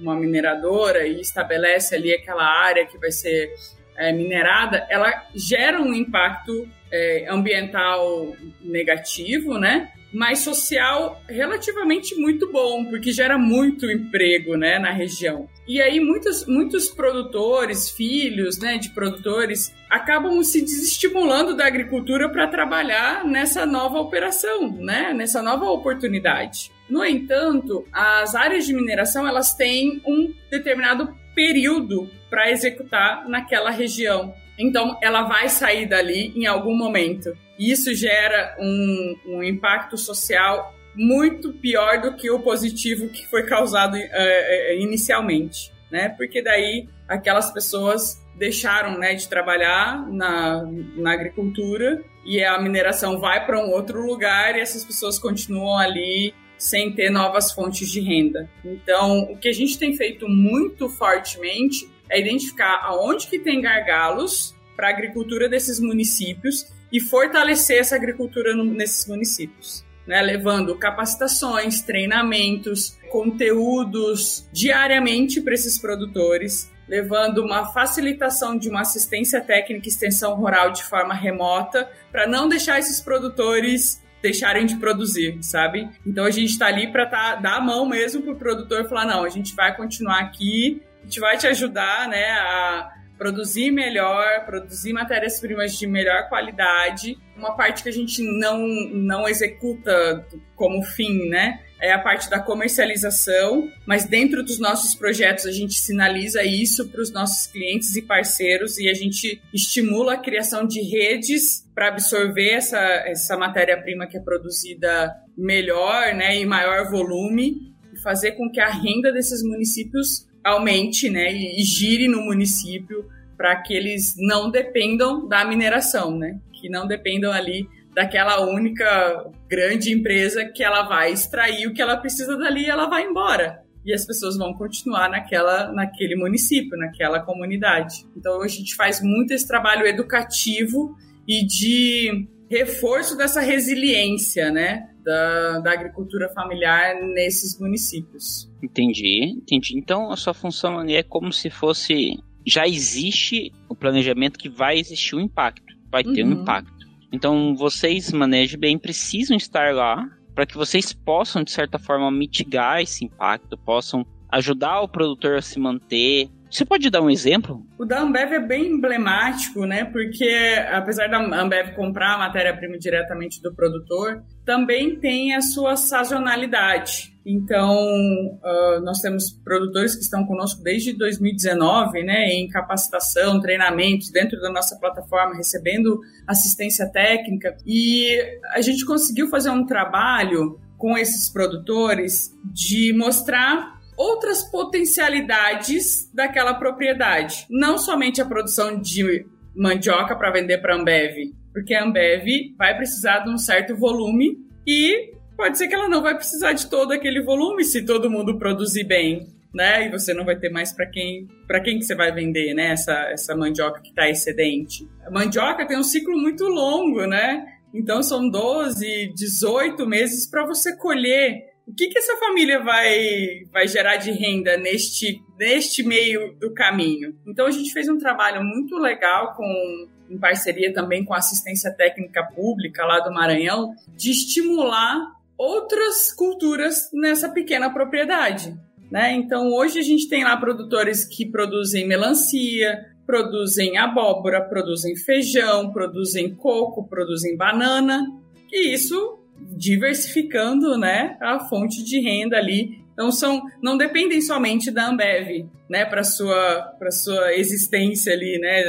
uma 0.00 0.16
mineradora 0.16 1.06
e 1.06 1.20
estabelece 1.20 1.94
ali 1.94 2.12
aquela 2.12 2.44
área 2.44 2.86
que 2.86 2.98
vai 2.98 3.10
ser 3.10 3.52
é, 3.96 4.12
minerada, 4.12 4.86
ela 4.88 5.26
gera 5.34 5.80
um 5.80 5.92
impacto 5.92 6.68
é, 6.90 7.26
ambiental 7.28 8.34
negativo, 8.60 9.58
né? 9.58 9.90
Mas 10.12 10.40
social 10.40 11.22
relativamente 11.28 12.14
muito 12.16 12.50
bom, 12.50 12.84
porque 12.84 13.12
gera 13.12 13.38
muito 13.38 13.90
emprego, 13.90 14.56
né, 14.56 14.78
na 14.78 14.90
região. 14.90 15.48
E 15.68 15.80
aí 15.80 16.00
muitos, 16.00 16.46
muitos 16.46 16.88
produtores, 16.88 17.90
filhos, 17.90 18.58
né, 18.58 18.76
de 18.76 18.90
produtores, 18.90 19.74
acabam 19.88 20.42
se 20.42 20.60
desestimulando 20.60 21.56
da 21.56 21.66
agricultura 21.66 22.28
para 22.28 22.48
trabalhar 22.48 23.24
nessa 23.24 23.64
nova 23.64 23.98
operação, 23.98 24.72
né, 24.72 25.12
nessa 25.14 25.42
nova 25.42 25.66
oportunidade. 25.66 26.72
No 26.88 27.04
entanto, 27.04 27.86
as 27.92 28.34
áreas 28.34 28.66
de 28.66 28.74
mineração 28.74 29.26
elas 29.26 29.54
têm 29.54 30.02
um 30.04 30.34
determinado 30.50 31.14
período 31.34 32.10
para 32.28 32.50
executar 32.50 33.28
naquela 33.28 33.70
região. 33.70 34.34
Então, 34.58 34.98
ela 35.00 35.22
vai 35.22 35.48
sair 35.48 35.86
dali 35.86 36.32
em 36.36 36.46
algum 36.46 36.76
momento. 36.76 37.32
Isso 37.60 37.94
gera 37.94 38.56
um, 38.58 39.16
um 39.26 39.42
impacto 39.44 39.98
social 39.98 40.74
muito 40.96 41.52
pior 41.52 42.00
do 42.00 42.16
que 42.16 42.30
o 42.30 42.40
positivo 42.40 43.10
que 43.10 43.26
foi 43.26 43.44
causado 43.44 43.98
uh, 43.98 44.72
inicialmente, 44.78 45.70
né? 45.90 46.08
Porque 46.08 46.42
daí 46.42 46.88
aquelas 47.06 47.52
pessoas 47.52 48.18
deixaram 48.38 48.98
né, 48.98 49.14
de 49.14 49.28
trabalhar 49.28 50.10
na, 50.10 50.66
na 50.96 51.12
agricultura 51.12 52.02
e 52.24 52.42
a 52.42 52.58
mineração 52.58 53.20
vai 53.20 53.44
para 53.44 53.62
um 53.62 53.70
outro 53.70 54.06
lugar 54.06 54.56
e 54.56 54.60
essas 54.60 54.82
pessoas 54.82 55.18
continuam 55.18 55.76
ali 55.76 56.32
sem 56.56 56.92
ter 56.92 57.10
novas 57.10 57.52
fontes 57.52 57.90
de 57.90 58.00
renda. 58.00 58.48
Então, 58.64 59.24
o 59.30 59.36
que 59.36 59.48
a 59.48 59.52
gente 59.52 59.78
tem 59.78 59.94
feito 59.94 60.26
muito 60.26 60.88
fortemente 60.88 61.86
é 62.08 62.18
identificar 62.18 62.80
aonde 62.82 63.26
que 63.26 63.38
tem 63.38 63.60
gargalos 63.60 64.54
para 64.74 64.88
a 64.88 64.90
agricultura 64.90 65.46
desses 65.46 65.78
municípios 65.78 66.66
e 66.92 67.00
fortalecer 67.00 67.78
essa 67.78 67.96
agricultura 67.96 68.54
no, 68.54 68.64
nesses 68.64 69.06
municípios. 69.06 69.84
Né, 70.06 70.20
levando 70.22 70.76
capacitações, 70.76 71.82
treinamentos, 71.82 72.98
conteúdos 73.10 74.48
diariamente 74.50 75.40
para 75.40 75.54
esses 75.54 75.78
produtores, 75.78 76.72
levando 76.88 77.44
uma 77.44 77.72
facilitação 77.72 78.58
de 78.58 78.68
uma 78.68 78.80
assistência 78.80 79.40
técnica 79.40 79.86
e 79.86 79.88
extensão 79.88 80.34
rural 80.34 80.72
de 80.72 80.82
forma 80.82 81.14
remota, 81.14 81.88
para 82.10 82.26
não 82.26 82.48
deixar 82.48 82.80
esses 82.80 83.00
produtores 83.00 84.02
deixarem 84.20 84.66
de 84.66 84.76
produzir, 84.76 85.38
sabe? 85.42 85.88
Então 86.04 86.24
a 86.24 86.30
gente 86.30 86.50
está 86.50 86.66
ali 86.66 86.90
para 86.90 87.06
tá, 87.06 87.34
dar 87.36 87.56
a 87.56 87.60
mão 87.60 87.88
mesmo 87.88 88.22
pro 88.22 88.36
produtor 88.36 88.88
falar 88.88 89.06
não, 89.06 89.24
a 89.24 89.28
gente 89.28 89.54
vai 89.54 89.74
continuar 89.76 90.20
aqui, 90.20 90.82
a 91.00 91.04
gente 91.04 91.20
vai 91.20 91.38
te 91.38 91.46
ajudar, 91.46 92.08
né, 92.08 92.30
a 92.32 92.90
produzir 93.20 93.70
melhor, 93.70 94.46
produzir 94.46 94.94
matérias-primas 94.94 95.76
de 95.76 95.86
melhor 95.86 96.26
qualidade. 96.30 97.18
Uma 97.36 97.54
parte 97.54 97.82
que 97.82 97.90
a 97.90 97.92
gente 97.92 98.22
não 98.22 98.66
não 98.94 99.28
executa 99.28 100.26
como 100.56 100.82
fim, 100.82 101.28
né? 101.28 101.60
é 101.82 101.92
a 101.92 101.98
parte 101.98 102.28
da 102.28 102.38
comercialização, 102.38 103.70
mas 103.86 104.04
dentro 104.04 104.42
dos 104.42 104.58
nossos 104.58 104.94
projetos 104.94 105.46
a 105.46 105.50
gente 105.50 105.74
sinaliza 105.74 106.42
isso 106.42 106.88
para 106.90 107.00
os 107.00 107.10
nossos 107.10 107.46
clientes 107.46 107.96
e 107.96 108.02
parceiros 108.02 108.78
e 108.78 108.88
a 108.88 108.92
gente 108.92 109.40
estimula 109.52 110.14
a 110.14 110.18
criação 110.18 110.66
de 110.66 110.82
redes 110.82 111.66
para 111.74 111.88
absorver 111.88 112.50
essa, 112.50 112.78
essa 113.06 113.34
matéria-prima 113.36 114.06
que 114.06 114.18
é 114.18 114.20
produzida 114.20 115.10
melhor 115.36 116.14
né, 116.14 116.36
em 116.36 116.44
maior 116.44 116.90
volume 116.90 117.72
e 117.94 117.98
fazer 118.02 118.32
com 118.32 118.50
que 118.50 118.60
a 118.60 118.68
renda 118.68 119.10
desses 119.10 119.42
municípios 119.42 120.28
aumente 120.44 121.10
né, 121.10 121.32
e, 121.32 121.62
gire 121.62 122.08
no 122.08 122.22
município 122.22 123.08
para 123.36 123.56
que 123.62 123.74
eles 123.74 124.14
não 124.18 124.50
dependam 124.50 125.26
da 125.26 125.44
mineração, 125.44 126.16
né, 126.16 126.38
que 126.52 126.68
não 126.68 126.86
dependam 126.86 127.32
ali 127.32 127.68
daquela 127.94 128.40
única 128.40 129.26
grande 129.48 129.92
empresa 129.92 130.44
que 130.44 130.62
ela 130.62 130.82
vai 130.82 131.12
extrair 131.12 131.66
o 131.66 131.74
que 131.74 131.82
ela 131.82 131.96
precisa 131.96 132.36
dali 132.36 132.64
e 132.64 132.70
ela 132.70 132.88
vai 132.88 133.04
embora. 133.04 133.62
E 133.84 133.92
as 133.92 134.04
pessoas 134.04 134.36
vão 134.36 134.52
continuar 134.52 135.08
naquela, 135.08 135.72
naquele 135.72 136.14
município, 136.14 136.78
naquela 136.78 137.20
comunidade. 137.20 138.06
Então 138.16 138.42
a 138.42 138.48
gente 138.48 138.74
faz 138.76 139.02
muito 139.02 139.32
esse 139.32 139.48
trabalho 139.48 139.86
educativo 139.86 140.94
e 141.26 141.44
de 141.46 142.28
reforço 142.50 143.16
dessa 143.16 143.40
resiliência, 143.40 144.50
né? 144.50 144.89
Da, 145.04 145.58
da 145.60 145.72
agricultura 145.72 146.28
familiar 146.34 146.94
nesses 147.14 147.58
municípios. 147.58 148.50
Entendi, 148.62 149.34
entendi. 149.36 149.78
Então 149.78 150.10
a 150.10 150.16
sua 150.16 150.34
função 150.34 150.78
ali 150.78 150.94
é 150.94 151.02
como 151.02 151.32
se 151.32 151.48
fosse. 151.48 152.18
Já 152.46 152.66
existe 152.66 153.52
o 153.68 153.74
planejamento 153.74 154.38
que 154.38 154.48
vai 154.48 154.78
existir 154.78 155.14
um 155.16 155.20
impacto, 155.20 155.74
vai 155.90 156.02
ter 156.02 156.22
uhum. 156.22 156.30
um 156.30 156.42
impacto. 156.42 156.80
Então, 157.12 157.54
vocês, 157.56 158.12
manejam 158.12 158.58
bem, 158.58 158.78
precisam 158.78 159.36
estar 159.36 159.74
lá 159.74 160.08
para 160.34 160.46
que 160.46 160.56
vocês 160.56 160.92
possam, 160.92 161.42
de 161.42 161.50
certa 161.50 161.78
forma, 161.78 162.10
mitigar 162.10 162.80
esse 162.80 163.04
impacto, 163.04 163.58
possam 163.58 164.06
ajudar 164.30 164.80
o 164.80 164.88
produtor 164.88 165.36
a 165.36 165.42
se 165.42 165.58
manter. 165.58 166.28
Você 166.50 166.64
pode 166.64 166.90
dar 166.90 167.00
um 167.00 167.08
exemplo? 167.08 167.64
O 167.78 167.84
da 167.84 168.02
Ambev 168.02 168.32
é 168.32 168.40
bem 168.40 168.66
emblemático, 168.72 169.64
né? 169.64 169.84
Porque 169.84 170.28
apesar 170.72 171.06
da 171.06 171.18
Ambev 171.18 171.74
comprar 171.76 172.14
a 172.14 172.18
matéria-prima 172.18 172.76
diretamente 172.76 173.40
do 173.40 173.54
produtor, 173.54 174.22
também 174.44 174.98
tem 174.98 175.34
a 175.34 175.40
sua 175.40 175.76
sazonalidade. 175.76 177.14
Então, 177.24 177.70
uh, 177.70 178.80
nós 178.82 178.98
temos 179.00 179.30
produtores 179.44 179.94
que 179.94 180.02
estão 180.02 180.26
conosco 180.26 180.62
desde 180.62 180.92
2019, 180.94 182.02
né, 182.02 182.30
em 182.30 182.48
capacitação, 182.48 183.40
treinamentos 183.40 184.10
dentro 184.10 184.40
da 184.40 184.50
nossa 184.50 184.76
plataforma, 184.78 185.36
recebendo 185.36 186.00
assistência 186.26 186.90
técnica, 186.90 187.56
e 187.66 188.08
a 188.52 188.60
gente 188.62 188.86
conseguiu 188.86 189.28
fazer 189.28 189.50
um 189.50 189.66
trabalho 189.66 190.58
com 190.78 190.96
esses 190.96 191.28
produtores 191.28 192.34
de 192.54 192.92
mostrar 192.94 193.79
outras 194.00 194.42
potencialidades 194.42 196.10
daquela 196.14 196.54
propriedade, 196.54 197.46
não 197.50 197.76
somente 197.76 198.22
a 198.22 198.24
produção 198.24 198.80
de 198.80 199.26
mandioca 199.54 200.16
para 200.16 200.30
vender 200.30 200.56
para 200.58 200.74
a 200.74 200.78
Ambev, 200.78 201.34
porque 201.52 201.74
a 201.74 201.84
Ambev 201.84 202.26
vai 202.56 202.74
precisar 202.74 203.18
de 203.18 203.30
um 203.30 203.36
certo 203.36 203.76
volume 203.76 204.38
e 204.66 205.12
pode 205.36 205.58
ser 205.58 205.68
que 205.68 205.74
ela 205.74 205.86
não 205.88 206.00
vai 206.00 206.14
precisar 206.14 206.54
de 206.54 206.70
todo 206.70 206.92
aquele 206.92 207.22
volume 207.22 207.62
se 207.62 207.84
todo 207.84 208.10
mundo 208.10 208.38
produzir 208.38 208.84
bem, 208.84 209.26
né? 209.52 209.86
E 209.86 209.90
você 209.90 210.14
não 210.14 210.24
vai 210.24 210.36
ter 210.36 210.48
mais 210.48 210.72
para 210.72 210.86
quem, 210.86 211.28
para 211.46 211.60
quem 211.60 211.78
que 211.78 211.84
você 211.84 211.94
vai 211.94 212.10
vender, 212.10 212.54
né? 212.54 212.72
Essa, 212.72 212.94
essa 213.10 213.36
mandioca 213.36 213.82
que 213.82 213.90
está 213.90 214.08
excedente. 214.08 214.88
A 215.04 215.10
mandioca 215.10 215.66
tem 215.66 215.78
um 215.78 215.82
ciclo 215.82 216.16
muito 216.16 216.44
longo, 216.44 217.06
né? 217.06 217.44
Então 217.74 218.02
são 218.02 218.30
12, 218.30 219.12
18 219.14 219.86
meses 219.86 220.26
para 220.26 220.46
você 220.46 220.74
colher. 220.76 221.49
O 221.70 221.74
que, 221.74 221.86
que 221.86 221.98
essa 221.98 222.16
família 222.16 222.60
vai, 222.62 223.44
vai 223.52 223.68
gerar 223.68 223.96
de 223.96 224.10
renda 224.10 224.56
neste, 224.56 225.22
neste 225.38 225.84
meio 225.84 226.34
do 226.34 226.52
caminho? 226.52 227.16
Então 227.24 227.46
a 227.46 227.50
gente 227.50 227.72
fez 227.72 227.88
um 227.88 227.96
trabalho 227.96 228.42
muito 228.42 228.76
legal 228.76 229.34
com 229.34 229.88
em 230.10 230.18
parceria 230.18 230.72
também 230.74 231.04
com 231.04 231.14
a 231.14 231.18
assistência 231.18 231.72
técnica 231.72 232.24
pública 232.34 232.84
lá 232.84 232.98
do 232.98 233.14
Maranhão, 233.14 233.72
de 233.96 234.10
estimular 234.10 235.12
outras 235.38 236.12
culturas 236.12 236.90
nessa 236.92 237.28
pequena 237.28 237.72
propriedade. 237.72 238.52
Né? 238.90 239.12
Então, 239.12 239.52
hoje 239.52 239.78
a 239.78 239.82
gente 239.82 240.08
tem 240.08 240.24
lá 240.24 240.36
produtores 240.36 241.04
que 241.04 241.24
produzem 241.24 241.86
melancia, 241.86 242.84
produzem 243.06 243.78
abóbora, 243.78 244.40
produzem 244.42 244.96
feijão, 244.96 245.72
produzem 245.72 246.34
coco, 246.34 246.88
produzem 246.88 247.36
banana, 247.36 248.04
e 248.52 248.74
isso 248.74 249.19
diversificando 249.40 250.76
né, 250.78 251.16
a 251.20 251.40
fonte 251.40 251.84
de 251.84 252.00
renda 252.00 252.36
ali. 252.36 252.80
Então, 252.92 253.10
são, 253.10 253.42
não 253.62 253.76
dependem 253.76 254.20
somente 254.20 254.70
da 254.70 254.88
Ambev 254.88 255.46
né, 255.68 255.84
para 255.84 256.04
sua, 256.04 256.76
sua 256.90 257.34
existência 257.34 258.12
ali, 258.12 258.38
né, 258.38 258.62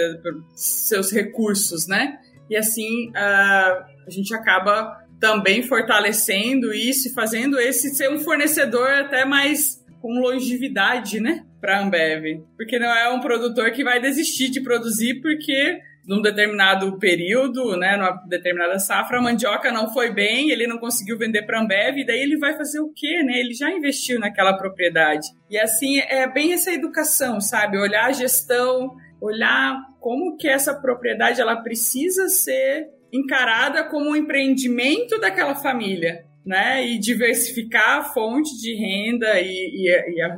seus 0.56 1.12
recursos, 1.12 1.88
né? 1.88 2.20
E 2.50 2.56
assim, 2.56 3.12
a, 3.16 3.86
a 4.08 4.10
gente 4.10 4.34
acaba 4.34 5.02
também 5.20 5.62
fortalecendo 5.62 6.74
isso 6.74 7.14
fazendo 7.14 7.60
esse 7.60 7.96
ser 7.96 8.10
um 8.10 8.20
fornecedor 8.20 8.90
até 8.90 9.24
mais 9.24 9.82
com 10.02 10.20
longevidade, 10.20 11.20
né, 11.20 11.46
para 11.62 11.78
a 11.78 11.84
Ambev, 11.84 12.42
porque 12.58 12.80
não 12.80 12.88
é 12.88 13.08
um 13.14 13.20
produtor 13.20 13.72
que 13.72 13.84
vai 13.84 14.02
desistir 14.02 14.50
de 14.50 14.62
produzir 14.62 15.22
porque 15.22 15.80
num 16.08 16.22
determinado 16.22 16.98
período, 16.98 17.78
né, 17.78 17.96
numa 17.96 18.12
determinada 18.28 18.80
safra, 18.80 19.20
a 19.20 19.22
mandioca 19.22 19.72
não 19.72 19.94
foi 19.94 20.12
bem, 20.12 20.50
ele 20.50 20.68
não 20.68 20.78
conseguiu 20.78 21.18
vender 21.18 21.44
para 21.44 21.62
Ambev, 21.62 21.98
e 21.98 22.06
daí 22.06 22.22
ele 22.22 22.38
vai 22.38 22.58
fazer 22.58 22.80
o 22.80 22.92
quê, 22.94 23.24
né? 23.24 23.40
Ele 23.40 23.54
já 23.54 23.72
investiu 23.72 24.20
naquela 24.20 24.58
propriedade. 24.58 25.28
E 25.50 25.58
assim, 25.58 26.00
é 26.00 26.28
bem 26.28 26.54
essa 26.54 26.72
educação, 26.72 27.40
sabe? 27.40 27.78
Olhar 27.78 28.06
a 28.06 28.12
gestão, 28.12 28.96
olhar 29.22 29.80
como 30.00 30.36
que 30.38 30.48
essa 30.48 30.74
propriedade 30.74 31.40
ela 31.40 31.58
precisa 31.58 32.28
ser 32.28 32.90
encarada 33.14 33.84
como 33.84 34.10
um 34.10 34.16
empreendimento 34.16 35.20
daquela 35.20 35.54
família, 35.54 36.26
né? 36.44 36.86
E 36.88 36.98
diversificar 36.98 38.00
a 38.00 38.04
fonte 38.04 38.60
de 38.60 38.74
renda 38.74 39.40
e, 39.40 39.48
e, 39.48 40.16
e 40.16 40.22
a, 40.22 40.38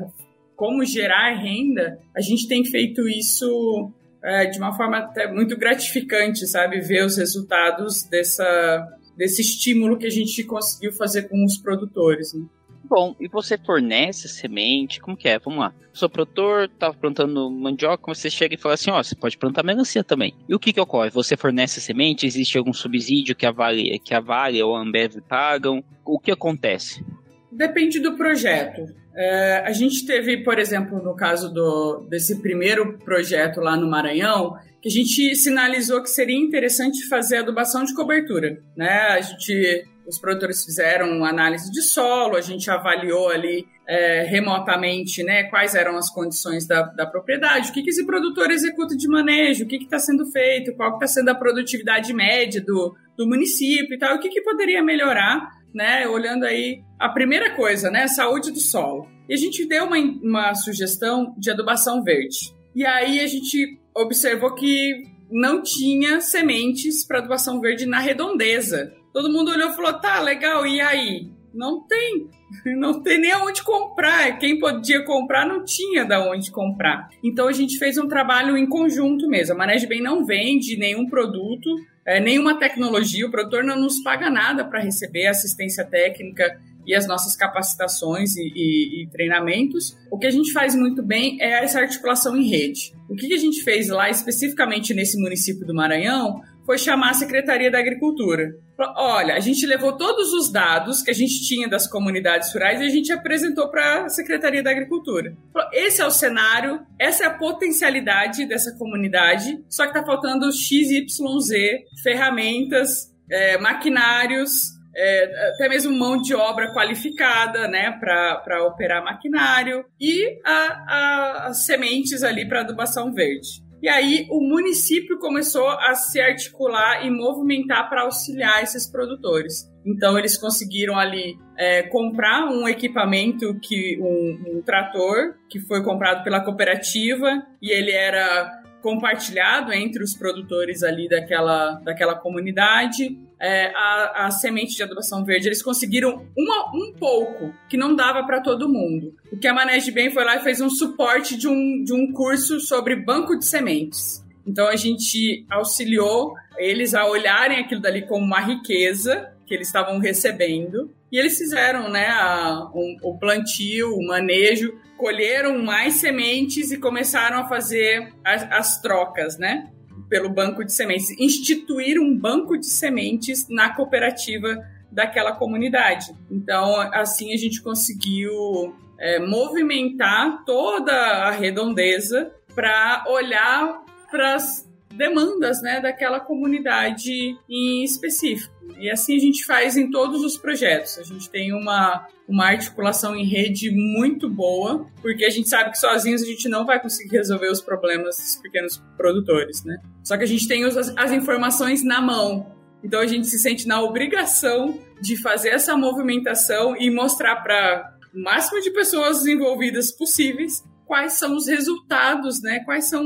como 0.56 0.84
gerar 0.84 1.34
renda, 1.36 2.00
a 2.16 2.20
gente 2.20 2.48
tem 2.48 2.66
feito 2.66 3.08
isso 3.08 3.92
é, 4.24 4.46
de 4.46 4.58
uma 4.58 4.74
forma 4.74 4.98
até 4.98 5.32
muito 5.32 5.58
gratificante, 5.58 6.48
sabe? 6.48 6.80
Ver 6.80 7.06
os 7.06 7.18
resultados 7.18 8.04
dessa, 8.04 8.88
desse 9.18 9.42
estímulo 9.42 9.98
que 9.98 10.06
a 10.06 10.12
gente 10.12 10.44
conseguiu 10.44 10.94
fazer 10.94 11.24
com 11.24 11.44
os 11.44 11.58
produtores. 11.58 12.34
Né? 12.34 12.46
Bom, 12.86 13.16
e 13.20 13.28
você 13.28 13.58
fornece 13.58 14.30
semente? 14.30 15.02
Como 15.02 15.18
que 15.18 15.28
é? 15.28 15.40
Vamos 15.40 15.60
lá. 15.60 15.74
O 15.94 15.98
seu 15.98 16.10
produtor 16.10 16.66
estava 16.66 16.94
plantando 16.94 17.50
mandioca, 17.50 18.14
você 18.14 18.30
chega 18.30 18.56
e 18.56 18.58
fala 18.58 18.76
assim, 18.76 18.92
ó, 18.92 19.00
oh, 19.00 19.04
você 19.04 19.16
pode 19.16 19.38
plantar 19.38 19.64
melancia 19.64 20.04
também. 20.04 20.34
E 20.48 20.56
o 20.56 20.60
que 20.60 20.74
que 20.74 20.82
ocorre? 20.82 21.10
Você 21.10 21.36
fornece 21.36 21.82
semente? 21.82 22.26
Existe 22.26 22.58
algum 22.58 22.74
subsídio 22.74 23.36
que 23.36 23.46
a 23.46 23.52
Vale, 23.52 24.00
que 24.00 24.14
a 24.14 24.20
Vale 24.20 24.62
ou 24.62 24.76
a 24.76 24.82
Ambev 24.82 25.22
pagam? 25.28 25.84
O 26.06 26.20
que 26.20 26.32
acontece? 26.32 27.04
Depende 27.52 28.00
do 28.00 28.16
projeto. 28.16 29.03
É, 29.16 29.64
a 29.66 29.72
gente 29.72 30.06
teve, 30.06 30.44
por 30.44 30.58
exemplo, 30.58 31.02
no 31.02 31.16
caso 31.16 31.54
do, 31.54 32.06
desse 32.10 32.42
primeiro 32.42 32.98
projeto 33.00 33.60
lá 33.62 33.78
no 33.78 33.90
Maranhão, 33.90 34.58
que 34.82 34.90
a 34.90 34.92
gente 34.92 35.36
sinalizou 35.36 36.02
que 36.02 36.10
seria 36.10 36.38
interessante 36.38 37.08
fazer 37.08 37.38
adubação 37.38 37.84
de 37.84 37.94
cobertura. 37.94 38.58
Né? 38.76 38.90
A 38.90 39.22
gente, 39.22 39.86
os 40.06 40.20
produtores 40.20 40.66
fizeram 40.66 41.24
análise 41.24 41.72
de 41.72 41.82
solo, 41.82 42.36
a 42.36 42.42
gente 42.42 42.70
avaliou 42.70 43.30
ali 43.30 43.66
é, 43.88 44.24
remotamente 44.24 45.24
né, 45.24 45.44
quais 45.44 45.76
eram 45.76 45.96
as 45.96 46.10
condições 46.10 46.66
da, 46.68 46.82
da 46.84 47.06
propriedade, 47.06 47.70
o 47.70 47.74
que, 47.74 47.84
que 47.84 47.90
esse 47.90 48.06
produtor 48.06 48.50
executa 48.50 48.96
de 48.96 49.08
manejo, 49.08 49.64
o 49.64 49.68
que 49.68 49.76
está 49.76 50.00
sendo 50.00 50.26
feito, 50.26 50.76
qual 50.76 50.94
está 50.94 51.08
sendo 51.08 51.30
a 51.30 51.36
produtividade 51.36 52.14
média 52.14 52.62
do, 52.62 52.96
do 53.18 53.28
município 53.28 53.94
e 53.94 53.98
tal, 53.98 54.16
o 54.16 54.20
que, 54.20 54.30
que 54.30 54.42
poderia 54.42 54.82
melhorar 54.84 55.63
né? 55.74 56.08
Olhando 56.08 56.46
aí 56.46 56.82
a 57.00 57.10
primeira 57.10 57.56
coisa, 57.56 57.90
né? 57.90 58.08
Saúde 58.08 58.52
do 58.52 58.60
solo. 58.60 59.08
E 59.28 59.34
a 59.34 59.38
gente 59.38 59.66
deu 59.66 59.86
uma, 59.86 59.98
uma 59.98 60.56
sugestão 60.56 61.34
de 61.38 61.50
adubação 61.50 62.04
verde. 62.04 62.54
E 62.76 62.86
aí 62.86 63.20
a 63.20 63.28
gente 63.28 63.80
observou 63.96 64.54
que 64.54 65.04
não 65.32 65.62
tinha 65.62 66.20
sementes 66.22 67.06
para 67.06 67.20
adubação 67.20 67.60
verde 67.60 67.86
na 67.86 68.00
redondeza. 68.00 68.94
Todo 69.12 69.32
mundo 69.32 69.52
olhou 69.52 69.70
e 69.70 69.76
falou: 69.76 69.94
tá, 69.94 70.20
legal, 70.20 70.66
e 70.66 70.82
aí? 70.82 71.32
Não 71.54 71.86
tem. 71.86 72.30
Não 72.78 73.02
tem 73.02 73.20
nem 73.20 73.32
aonde 73.32 73.64
comprar. 73.64 74.38
Quem 74.38 74.60
podia 74.60 75.04
comprar 75.04 75.46
não 75.48 75.64
tinha 75.64 76.06
da 76.06 76.24
onde 76.24 76.52
comprar. 76.52 77.10
Então 77.24 77.48
a 77.48 77.52
gente 77.52 77.80
fez 77.80 77.98
um 77.98 78.08
trabalho 78.08 78.56
em 78.56 78.68
conjunto 78.68 79.28
mesmo. 79.28 79.56
A 79.56 79.58
Manejo 79.58 79.88
Bem 79.88 80.02
não 80.02 80.24
vende 80.24 80.78
nenhum 80.78 81.08
produto 81.08 81.76
é, 82.06 82.20
nenhuma 82.20 82.60
tecnologia, 82.60 83.26
o 83.26 83.32
produtor 83.32 83.64
não 83.64 83.80
nos 83.80 84.02
paga 84.02 84.30
nada 84.30 84.66
para 84.66 84.82
receber 84.82 85.28
assistência 85.28 85.86
técnica 85.86 86.60
e 86.86 86.94
as 86.94 87.08
nossas 87.08 87.36
capacitações 87.36 88.36
e, 88.36 88.52
e, 88.56 89.04
e, 89.04 89.08
treinamentos. 89.08 89.98
O 90.12 90.18
que 90.18 90.28
a 90.28 90.32
gente 90.32 90.52
faz 90.52 90.76
muito 90.76 91.02
bem 91.02 91.38
é 91.42 91.64
essa 91.64 91.80
articulação 91.80 92.36
em 92.36 92.50
rede. 92.50 92.94
O 93.10 93.16
que 93.16 93.34
a 93.34 93.38
gente 93.38 93.64
fez 93.64 93.88
lá, 93.88 94.10
especificamente 94.10 94.94
nesse 94.94 95.18
município 95.18 95.66
do 95.66 95.74
Maranhão, 95.74 96.42
foi 96.66 96.78
chamar 96.78 97.12
a 97.12 97.14
Secretaria 97.14 97.70
da 97.70 97.80
Agricultura. 97.80 98.56
Olha, 98.98 99.36
a 99.36 99.40
gente 99.40 99.66
levou 99.66 99.96
todos 99.96 100.34
os 100.34 100.52
dados 100.52 101.02
que 101.02 101.12
a 101.12 101.14
gente 101.14 101.46
tinha 101.46 101.68
das 101.68 101.88
comunidades 101.88 102.52
rurais 102.54 102.82
e 102.82 102.86
a 102.86 102.90
gente 102.90 103.12
apresentou 103.12 103.70
para 103.70 104.06
a 104.06 104.10
Secretaria 104.10 104.64
da 104.64 104.72
Agricultura. 104.72 105.36
Esse 105.72 106.02
é 106.02 106.06
o 106.06 106.12
cenário, 106.12 106.82
essa 107.00 107.24
é 107.24 107.28
a 107.28 107.38
potencialidade 107.38 108.46
dessa 108.46 108.76
comunidade, 108.78 109.64
só 109.70 109.84
que 109.84 109.90
está 109.90 110.04
faltando 110.04 110.52
XYZ, 110.52 111.84
ferramentas, 112.02 113.14
é, 113.30 113.58
maquinários, 113.58 114.74
é, 114.96 115.50
até 115.50 115.70
mesmo 115.70 115.92
mão 115.98 116.22
de 116.22 116.36
obra 116.36 116.72
qualificada, 116.74 117.68
né, 117.68 117.92
para 118.00 118.64
operar 118.66 119.04
maquinário 119.04 119.86
e 120.00 120.40
a, 120.46 120.84
a, 120.88 121.48
as 121.48 121.66
sementes 121.66 122.24
ali 122.24 122.48
para 122.48 122.62
adubação 122.62 123.12
verde. 123.12 123.64
E 123.84 123.90
aí 123.90 124.26
o 124.32 124.40
município 124.40 125.20
começou 125.20 125.68
a 125.68 125.94
se 125.94 126.18
articular 126.18 127.06
e 127.06 127.12
movimentar 127.12 127.90
para 127.90 128.04
auxiliar 128.04 128.64
esses 128.64 128.90
produtores. 128.90 129.70
Então 129.86 130.18
eles 130.18 130.38
conseguiram 130.38 130.98
ali 130.98 131.38
é, 131.58 131.84
comprar 131.84 132.46
um 132.46 132.66
equipamento 132.66 133.60
que 133.60 134.00
um, 134.00 134.60
um 134.60 134.62
trator 134.62 135.36
que 135.50 135.60
foi 135.60 135.84
comprado 135.84 136.24
pela 136.24 136.40
cooperativa 136.40 137.46
e 137.62 137.72
ele 137.72 137.92
era 137.92 138.63
compartilhado 138.84 139.72
entre 139.72 140.04
os 140.04 140.14
produtores 140.14 140.84
ali 140.84 141.08
daquela, 141.08 141.80
daquela 141.84 142.14
comunidade. 142.14 143.18
É, 143.40 143.74
a, 143.76 144.26
a, 144.26 144.32
semente 144.32 144.76
de 144.76 144.84
adubação 144.84 145.26
verde, 145.26 145.48
eles 145.48 145.64
conseguiram 145.64 146.26
uma, 146.38 146.70
um 146.74 146.94
pouco, 146.94 147.54
que 147.68 147.76
não 147.76 147.96
dava 147.96 148.24
para 148.26 148.42
todo 148.42 148.70
mundo. 148.70 149.16
O 149.32 149.38
que 149.38 149.48
a 149.48 149.54
Manejo 149.54 149.92
Bem 149.94 150.12
foi 150.12 150.24
lá 150.24 150.36
e 150.36 150.42
fez 150.42 150.62
um 150.62 150.70
suporte 150.70 151.36
de 151.38 151.48
um, 151.48 151.84
de 151.84 151.94
um 151.94 152.12
curso 152.12 152.60
sobre 152.60 152.96
banco 152.96 153.38
de 153.38 153.46
sementes. 153.46 154.24
Então 154.46 154.68
a 154.68 154.76
gente 154.76 155.46
auxiliou 155.50 156.36
eles 156.58 156.94
a 156.94 157.06
olharem 157.06 157.60
aquilo 157.60 157.82
dali 157.82 158.04
como 158.04 158.26
uma 158.26 158.40
riqueza 158.40 159.34
que 159.46 159.54
eles 159.54 159.68
estavam 159.68 159.98
recebendo. 160.00 160.90
E 161.14 161.20
eles 161.20 161.38
fizeram 161.38 161.92
né, 161.92 162.08
a, 162.08 162.72
um, 162.74 162.98
o 163.04 163.16
plantio, 163.20 163.94
o 163.94 164.08
manejo, 164.08 164.74
colheram 164.98 165.62
mais 165.62 165.94
sementes 165.98 166.72
e 166.72 166.78
começaram 166.80 167.42
a 167.42 167.48
fazer 167.48 168.12
as, 168.26 168.52
as 168.52 168.82
trocas, 168.82 169.38
né? 169.38 169.70
Pelo 170.10 170.28
banco 170.28 170.66
de 170.66 170.74
sementes. 170.74 171.12
Instituir 171.20 172.00
um 172.00 172.18
banco 172.18 172.58
de 172.58 172.66
sementes 172.66 173.48
na 173.48 173.76
cooperativa 173.76 174.58
daquela 174.92 175.34
comunidade. 175.34 176.12
Então, 176.32 176.80
assim 176.92 177.32
a 177.32 177.38
gente 177.38 177.62
conseguiu 177.62 178.76
é, 179.00 179.20
movimentar 179.20 180.44
toda 180.46 180.94
a 180.94 181.30
redondeza 181.30 182.34
para 182.56 183.06
olhar 183.08 183.84
para 184.10 184.34
as 184.34 184.63
demandas 184.98 185.62
né, 185.62 185.80
daquela 185.80 186.20
comunidade 186.20 187.38
em 187.50 187.84
específico. 187.84 188.54
E 188.80 188.90
assim 188.90 189.16
a 189.16 189.20
gente 189.20 189.46
faz 189.46 189.78
em 189.78 189.90
todos 189.90 190.24
os 190.24 190.38
projetos. 190.38 190.98
A 190.98 191.04
gente 191.04 191.30
tem 191.30 191.54
uma, 191.54 192.08
uma 192.28 192.46
articulação 192.46 193.16
em 193.16 193.26
rede 193.26 193.72
muito 193.72 194.30
boa, 194.30 194.88
porque 195.02 195.26
a 195.26 195.30
gente 195.30 195.50
sabe 195.50 195.72
que 195.72 195.78
sozinhos 195.78 196.22
a 196.22 196.26
gente 196.26 196.48
não 196.50 196.66
vai 196.66 196.82
conseguir 196.82 197.18
resolver 197.18 197.50
os 197.50 197.62
problemas 197.62 198.18
dos 198.18 198.36
pequenos 198.42 198.82
produtores, 198.98 199.64
né? 199.64 199.78
Só 200.04 200.18
que 200.18 200.24
a 200.24 200.28
gente 200.28 200.48
tem 200.48 200.66
os, 200.66 200.76
as 200.78 201.12
informações 201.12 201.84
na 201.84 202.02
mão. 202.02 202.52
Então 202.84 203.00
a 203.00 203.08
gente 203.08 203.28
se 203.28 203.40
sente 203.40 203.68
na 203.68 203.82
obrigação 203.82 204.80
de 205.02 205.16
fazer 205.22 205.50
essa 205.50 205.76
movimentação 205.78 206.76
e 206.76 206.90
mostrar 206.90 207.38
para 207.38 207.94
o 208.14 208.22
máximo 208.22 208.62
de 208.62 208.72
pessoas 208.72 209.26
envolvidas 209.26 209.92
possíveis 209.92 210.64
quais 210.86 211.14
são 211.14 211.36
os 211.36 211.48
resultados, 211.48 212.42
né? 212.42 212.60
Quais 212.66 212.86
são 212.86 213.04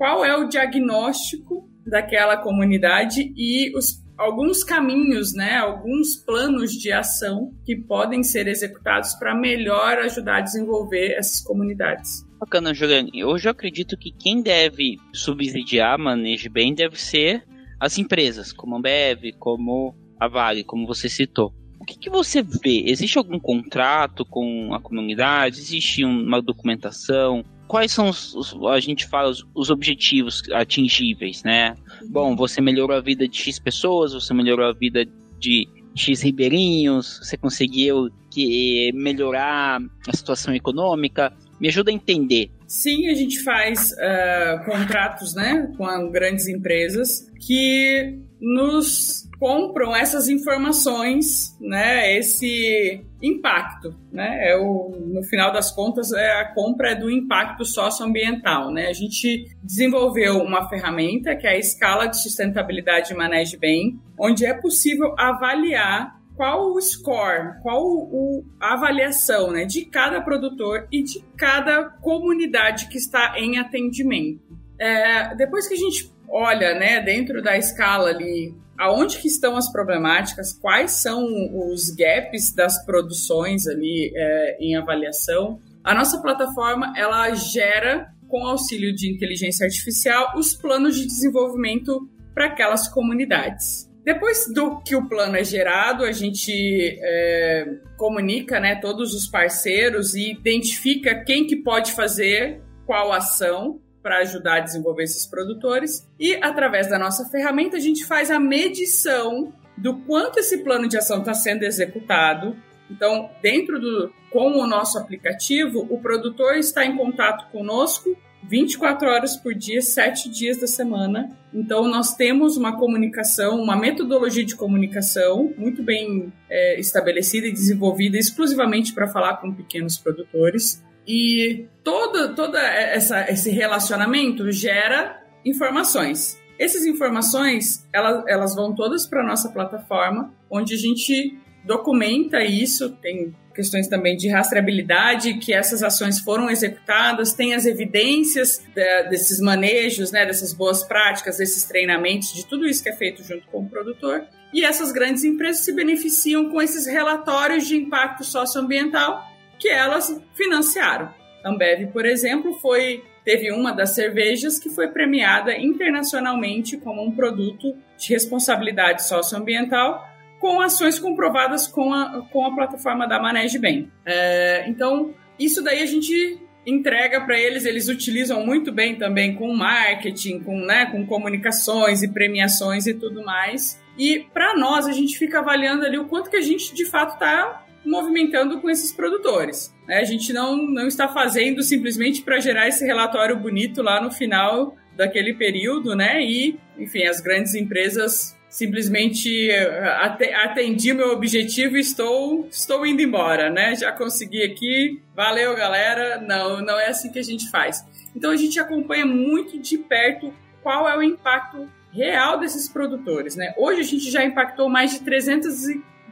qual 0.00 0.24
é 0.24 0.34
o 0.34 0.48
diagnóstico 0.48 1.68
daquela 1.86 2.34
comunidade 2.38 3.34
e 3.36 3.70
os, 3.76 4.02
alguns 4.16 4.64
caminhos, 4.64 5.34
né, 5.34 5.58
alguns 5.58 6.16
planos 6.24 6.72
de 6.72 6.90
ação 6.90 7.52
que 7.66 7.76
podem 7.76 8.22
ser 8.22 8.48
executados 8.48 9.12
para 9.16 9.34
melhor 9.34 9.98
ajudar 9.98 10.38
a 10.38 10.40
desenvolver 10.40 11.12
essas 11.18 11.42
comunidades. 11.42 12.26
Bacana, 12.38 12.72
Juliane. 12.72 13.22
Hoje 13.22 13.46
eu 13.46 13.50
acredito 13.50 13.94
que 13.98 14.10
quem 14.10 14.40
deve 14.40 14.96
subsidiar, 15.12 15.98
maneje 15.98 16.48
bem, 16.48 16.74
deve 16.74 16.98
ser 16.98 17.44
as 17.78 17.98
empresas, 17.98 18.54
como 18.54 18.76
a 18.76 18.78
Ambev, 18.78 19.34
como 19.38 19.94
a 20.18 20.26
Vale, 20.26 20.64
como 20.64 20.86
você 20.86 21.10
citou. 21.10 21.52
O 21.78 21.84
que, 21.84 21.98
que, 21.98 22.08
você 22.08 22.42
vê? 22.42 22.84
Existe 22.86 23.18
algum 23.18 23.38
contrato 23.38 24.24
com 24.24 24.72
a 24.72 24.80
comunidade? 24.80 25.60
Existe 25.60 26.06
uma 26.06 26.40
documentação? 26.40 27.44
Quais 27.70 27.92
são 27.92 28.08
os, 28.08 28.34
os, 28.34 28.52
a 28.66 28.80
gente 28.80 29.06
fala 29.06 29.30
os, 29.30 29.46
os, 29.54 29.70
objetivos 29.70 30.42
atingíveis, 30.52 31.44
né? 31.44 31.76
Bom, 32.08 32.34
você 32.34 32.60
melhorou 32.60 32.96
a 32.96 33.00
vida 33.00 33.28
de 33.28 33.38
X 33.38 33.60
pessoas, 33.60 34.12
você 34.12 34.34
melhorou 34.34 34.66
a 34.66 34.72
vida 34.72 35.06
de 35.38 35.68
X 35.94 36.20
ribeirinhos, 36.20 37.20
você 37.22 37.36
conseguiu 37.36 38.10
que 38.28 38.90
melhorar 38.92 39.80
a 40.08 40.16
situação 40.16 40.52
econômica. 40.52 41.32
Me 41.60 41.68
ajuda 41.68 41.92
a 41.92 41.94
entender. 41.94 42.50
Sim, 42.66 43.08
a 43.08 43.14
gente 43.14 43.40
faz 43.44 43.92
uh, 43.92 44.64
contratos, 44.64 45.32
né, 45.36 45.72
com 45.76 46.10
grandes 46.10 46.48
empresas 46.48 47.30
que 47.38 48.18
nos 48.40 49.28
compram 49.38 49.94
essas 49.94 50.28
informações, 50.28 51.56
né, 51.60 52.16
esse 52.16 53.04
impacto, 53.22 53.94
né, 54.10 54.50
é 54.50 54.56
o, 54.56 54.90
no 55.06 55.22
final 55.24 55.52
das 55.52 55.70
contas 55.70 56.12
é 56.12 56.40
a 56.40 56.54
compra 56.54 56.94
do 56.94 57.10
impacto 57.10 57.64
socioambiental, 57.64 58.72
né, 58.72 58.86
a 58.86 58.92
gente 58.92 59.46
desenvolveu 59.62 60.38
uma 60.38 60.68
ferramenta 60.68 61.36
que 61.36 61.46
é 61.46 61.50
a 61.50 61.58
escala 61.58 62.06
de 62.06 62.22
sustentabilidade 62.22 63.14
Manage 63.14 63.56
Bem, 63.58 64.00
onde 64.18 64.44
é 64.44 64.54
possível 64.54 65.14
avaliar 65.18 66.18
qual 66.40 66.72
o 66.72 66.80
score, 66.80 67.60
qual 67.62 67.82
o, 67.82 68.42
a 68.58 68.72
avaliação 68.72 69.50
né, 69.50 69.66
de 69.66 69.84
cada 69.84 70.22
produtor 70.22 70.88
e 70.90 71.02
de 71.02 71.22
cada 71.36 71.84
comunidade 71.84 72.88
que 72.88 72.96
está 72.96 73.34
em 73.38 73.58
atendimento. 73.58 74.58
É, 74.78 75.34
depois 75.34 75.68
que 75.68 75.74
a 75.74 75.76
gente 75.76 76.10
olha 76.30 76.78
né, 76.78 77.00
dentro 77.00 77.42
da 77.42 77.58
escala 77.58 78.10
ali 78.10 78.54
aonde 78.80 79.18
que 79.18 79.28
estão 79.28 79.56
as 79.56 79.70
problemáticas, 79.70 80.54
quais 80.54 80.92
são 80.92 81.22
os 81.70 81.90
gaps 81.90 82.54
das 82.54 82.82
produções 82.86 83.66
ali 83.66 84.10
é, 84.16 84.56
em 84.58 84.74
avaliação. 84.74 85.60
A 85.84 85.94
nossa 85.94 86.20
plataforma 86.22 86.94
ela 86.96 87.34
gera, 87.34 88.08
com 88.26 88.46
auxílio 88.46 88.94
de 88.94 89.12
inteligência 89.12 89.66
artificial, 89.66 90.32
os 90.34 90.54
planos 90.54 90.96
de 90.96 91.06
desenvolvimento 91.06 92.08
para 92.32 92.46
aquelas 92.46 92.88
comunidades. 92.88 93.86
Depois 94.02 94.46
do 94.54 94.80
que 94.80 94.96
o 94.96 95.06
plano 95.06 95.36
é 95.36 95.44
gerado, 95.44 96.04
a 96.04 96.12
gente 96.12 96.98
é, 97.02 97.66
comunica 97.98 98.58
né, 98.58 98.76
todos 98.76 99.14
os 99.14 99.26
parceiros 99.26 100.14
e 100.14 100.30
identifica 100.30 101.22
quem 101.22 101.46
que 101.46 101.56
pode 101.56 101.92
fazer 101.92 102.62
qual 102.86 103.12
ação 103.12 103.78
para 104.02 104.18
ajudar 104.18 104.56
a 104.56 104.60
desenvolver 104.60 105.04
esses 105.04 105.26
produtores. 105.26 106.08
E 106.18 106.34
através 106.42 106.88
da 106.88 106.98
nossa 106.98 107.28
ferramenta, 107.28 107.76
a 107.76 107.80
gente 107.80 108.04
faz 108.04 108.30
a 108.30 108.40
medição 108.40 109.52
do 109.76 109.98
quanto 110.00 110.38
esse 110.38 110.58
plano 110.58 110.88
de 110.88 110.96
ação 110.96 111.18
está 111.18 111.34
sendo 111.34 111.62
executado. 111.64 112.56
Então, 112.90 113.30
dentro 113.42 113.78
do 113.80 114.12
com 114.30 114.52
o 114.52 114.66
nosso 114.66 114.98
aplicativo, 114.98 115.86
o 115.90 116.00
produtor 116.00 116.54
está 116.56 116.84
em 116.84 116.96
contato 116.96 117.50
conosco 117.50 118.16
24 118.42 119.08
horas 119.08 119.36
por 119.36 119.54
dia, 119.54 119.82
7 119.82 120.28
dias 120.28 120.58
da 120.58 120.66
semana. 120.66 121.28
Então, 121.52 121.86
nós 121.86 122.14
temos 122.14 122.56
uma 122.56 122.76
comunicação, 122.78 123.60
uma 123.60 123.76
metodologia 123.76 124.44
de 124.44 124.56
comunicação 124.56 125.52
muito 125.56 125.82
bem 125.82 126.32
é, 126.48 126.78
estabelecida 126.80 127.46
e 127.46 127.52
desenvolvida 127.52 128.16
exclusivamente 128.16 128.92
para 128.92 129.08
falar 129.08 129.36
com 129.36 129.52
pequenos 129.52 129.98
produtores. 129.98 130.82
E 131.12 131.66
todo, 131.82 132.36
todo 132.36 132.56
essa, 132.56 133.28
esse 133.28 133.50
relacionamento 133.50 134.52
gera 134.52 135.20
informações. 135.44 136.40
Essas 136.56 136.86
informações, 136.86 137.84
elas, 137.92 138.22
elas 138.28 138.54
vão 138.54 138.72
todas 138.72 139.08
para 139.08 139.20
a 139.20 139.26
nossa 139.26 139.48
plataforma, 139.48 140.32
onde 140.48 140.74
a 140.74 140.76
gente 140.76 141.36
documenta 141.64 142.44
isso, 142.44 142.90
tem 143.02 143.34
questões 143.52 143.88
também 143.88 144.16
de 144.16 144.28
rastreabilidade, 144.28 145.34
que 145.38 145.52
essas 145.52 145.82
ações 145.82 146.20
foram 146.20 146.48
executadas, 146.48 147.32
tem 147.32 147.54
as 147.54 147.66
evidências 147.66 148.62
de, 148.72 149.02
desses 149.08 149.40
manejos, 149.40 150.12
né, 150.12 150.24
dessas 150.24 150.52
boas 150.52 150.84
práticas, 150.84 151.38
desses 151.38 151.64
treinamentos, 151.64 152.32
de 152.32 152.46
tudo 152.46 152.68
isso 152.68 152.84
que 152.84 152.88
é 152.88 152.94
feito 152.94 153.24
junto 153.24 153.48
com 153.48 153.62
o 153.62 153.68
produtor. 153.68 154.28
E 154.54 154.64
essas 154.64 154.92
grandes 154.92 155.24
empresas 155.24 155.64
se 155.64 155.72
beneficiam 155.72 156.50
com 156.50 156.62
esses 156.62 156.86
relatórios 156.86 157.66
de 157.66 157.76
impacto 157.76 158.22
socioambiental 158.22 159.28
que 159.60 159.68
elas 159.68 160.20
financiaram. 160.34 161.12
Ambev, 161.44 161.92
por 161.92 162.04
exemplo, 162.04 162.54
foi 162.54 163.04
teve 163.24 163.52
uma 163.52 163.72
das 163.72 163.94
cervejas 163.94 164.58
que 164.58 164.70
foi 164.70 164.88
premiada 164.88 165.56
internacionalmente 165.56 166.78
como 166.78 167.02
um 167.02 167.12
produto 167.12 167.76
de 167.98 168.08
responsabilidade 168.08 169.06
socioambiental 169.06 170.08
com 170.40 170.58
ações 170.60 170.98
comprovadas 170.98 171.66
com 171.66 171.92
a, 171.92 172.26
com 172.32 172.46
a 172.46 172.54
plataforma 172.54 173.06
da 173.06 173.20
Manege 173.20 173.58
Bem. 173.58 173.92
É, 174.06 174.64
então, 174.68 175.14
isso 175.38 175.62
daí 175.62 175.82
a 175.82 175.86
gente 175.86 176.40
entrega 176.66 177.20
para 177.20 177.38
eles, 177.38 177.64
eles 177.64 177.88
utilizam 177.88 178.44
muito 178.44 178.72
bem 178.72 178.96
também 178.96 179.34
com 179.34 179.52
marketing, 179.54 180.40
com, 180.40 180.58
né, 180.58 180.86
com 180.86 181.06
comunicações 181.06 182.02
e 182.02 182.08
premiações 182.08 182.86
e 182.86 182.94
tudo 182.94 183.22
mais. 183.22 183.80
E 183.98 184.20
para 184.32 184.56
nós, 184.56 184.86
a 184.86 184.92
gente 184.92 185.18
fica 185.18 185.40
avaliando 185.40 185.84
ali 185.84 185.98
o 185.98 186.06
quanto 186.06 186.30
que 186.30 186.36
a 186.36 186.42
gente 186.42 186.74
de 186.74 186.86
fato 186.86 187.14
está 187.14 187.66
movimentando 187.84 188.60
com 188.60 188.68
esses 188.68 188.92
produtores. 188.92 189.74
Né? 189.86 189.96
A 189.98 190.04
gente 190.04 190.32
não, 190.32 190.56
não 190.56 190.86
está 190.86 191.08
fazendo 191.08 191.62
simplesmente 191.62 192.22
para 192.22 192.40
gerar 192.40 192.68
esse 192.68 192.84
relatório 192.84 193.36
bonito 193.36 193.82
lá 193.82 194.00
no 194.00 194.10
final 194.10 194.76
daquele 194.96 195.34
período, 195.34 195.94
né? 195.94 196.22
E, 196.22 196.58
enfim, 196.78 197.04
as 197.04 197.20
grandes 197.20 197.54
empresas 197.54 198.36
simplesmente 198.50 199.48
eh, 199.48 200.34
atendi 200.44 200.92
meu 200.92 201.12
objetivo 201.12 201.76
e 201.76 201.80
estou, 201.80 202.46
estou 202.50 202.84
indo 202.84 203.00
embora, 203.00 203.48
né? 203.48 203.74
Já 203.76 203.92
consegui 203.92 204.42
aqui, 204.42 205.00
valeu 205.14 205.54
galera. 205.54 206.20
Não, 206.20 206.60
não 206.60 206.78
é 206.78 206.88
assim 206.88 207.10
que 207.10 207.18
a 207.18 207.22
gente 207.22 207.48
faz. 207.48 207.82
Então 208.14 208.30
a 208.30 208.36
gente 208.36 208.58
acompanha 208.58 209.06
muito 209.06 209.58
de 209.58 209.78
perto 209.78 210.34
qual 210.62 210.88
é 210.88 210.96
o 210.98 211.02
impacto 211.02 211.66
real 211.92 212.38
desses 212.38 212.68
produtores, 212.68 213.36
né? 213.36 213.54
Hoje 213.56 213.80
a 213.80 213.84
gente 213.84 214.10
já 214.10 214.24
impactou 214.24 214.68
mais 214.68 214.92
de 214.92 215.00
300 215.00 215.68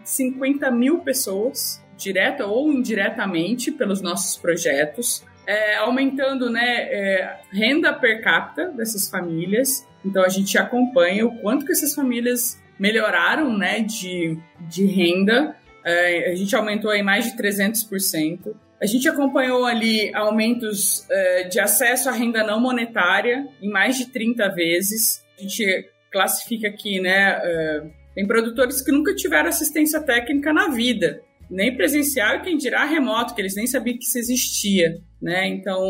50 0.09 0.71
mil 0.71 1.01
pessoas, 1.01 1.85
direta 1.97 2.47
ou 2.47 2.73
indiretamente, 2.73 3.71
pelos 3.71 4.01
nossos 4.01 4.39
projetos, 4.39 5.23
é, 5.47 5.77
aumentando 5.77 6.49
né, 6.49 6.89
é, 6.91 7.41
renda 7.53 7.93
per 7.93 8.23
capita 8.23 8.71
dessas 8.71 9.09
famílias. 9.11 9.87
Então 10.05 10.25
a 10.25 10.29
gente 10.29 10.57
acompanha 10.57 11.27
o 11.27 11.39
quanto 11.41 11.67
que 11.67 11.73
essas 11.73 11.95
famílias 11.95 12.59
melhoraram 12.79 13.57
né, 13.57 13.81
de, 13.81 14.39
de 14.61 14.87
renda. 14.87 15.55
É, 15.85 16.33
a 16.33 16.35
gente 16.35 16.57
aumentou 16.57 16.93
em 16.95 17.03
mais 17.03 17.27
de 17.27 17.37
300%. 17.37 18.55
A 18.81 18.87
gente 18.87 19.09
acompanhou 19.09 19.67
ali 19.67 20.15
aumentos 20.15 21.07
é, 21.11 21.45
de 21.45 21.61
acesso 21.61 22.09
à 22.09 22.13
renda 22.13 22.43
não 22.45 22.61
monetária 22.61 23.47
em 23.61 23.69
mais 23.71 23.99
de 23.99 24.07
30 24.07 24.49
vezes. 24.55 25.23
A 25.39 25.43
gente 25.43 25.91
classifica 26.11 26.69
aqui 26.69 26.99
né, 26.99 27.39
é, 27.43 27.98
tem 28.19 28.27
produtores 28.27 28.83
que 28.83 28.91
nunca 28.91 29.15
tiveram 29.15 29.49
assistência 29.49 30.01
técnica 30.01 30.53
na 30.53 30.71
vida, 30.71 31.23
nem 31.49 31.77
presencial 31.77 32.35
e 32.35 32.41
quem 32.41 32.57
dirá 32.57 32.85
remoto, 32.85 33.33
que 33.33 33.41
eles 33.41 33.55
nem 33.55 33.65
sabiam 33.65 33.97
que 33.97 34.03
isso 34.03 34.19
existia, 34.19 35.01
né? 35.23 35.47
Então, 35.47 35.81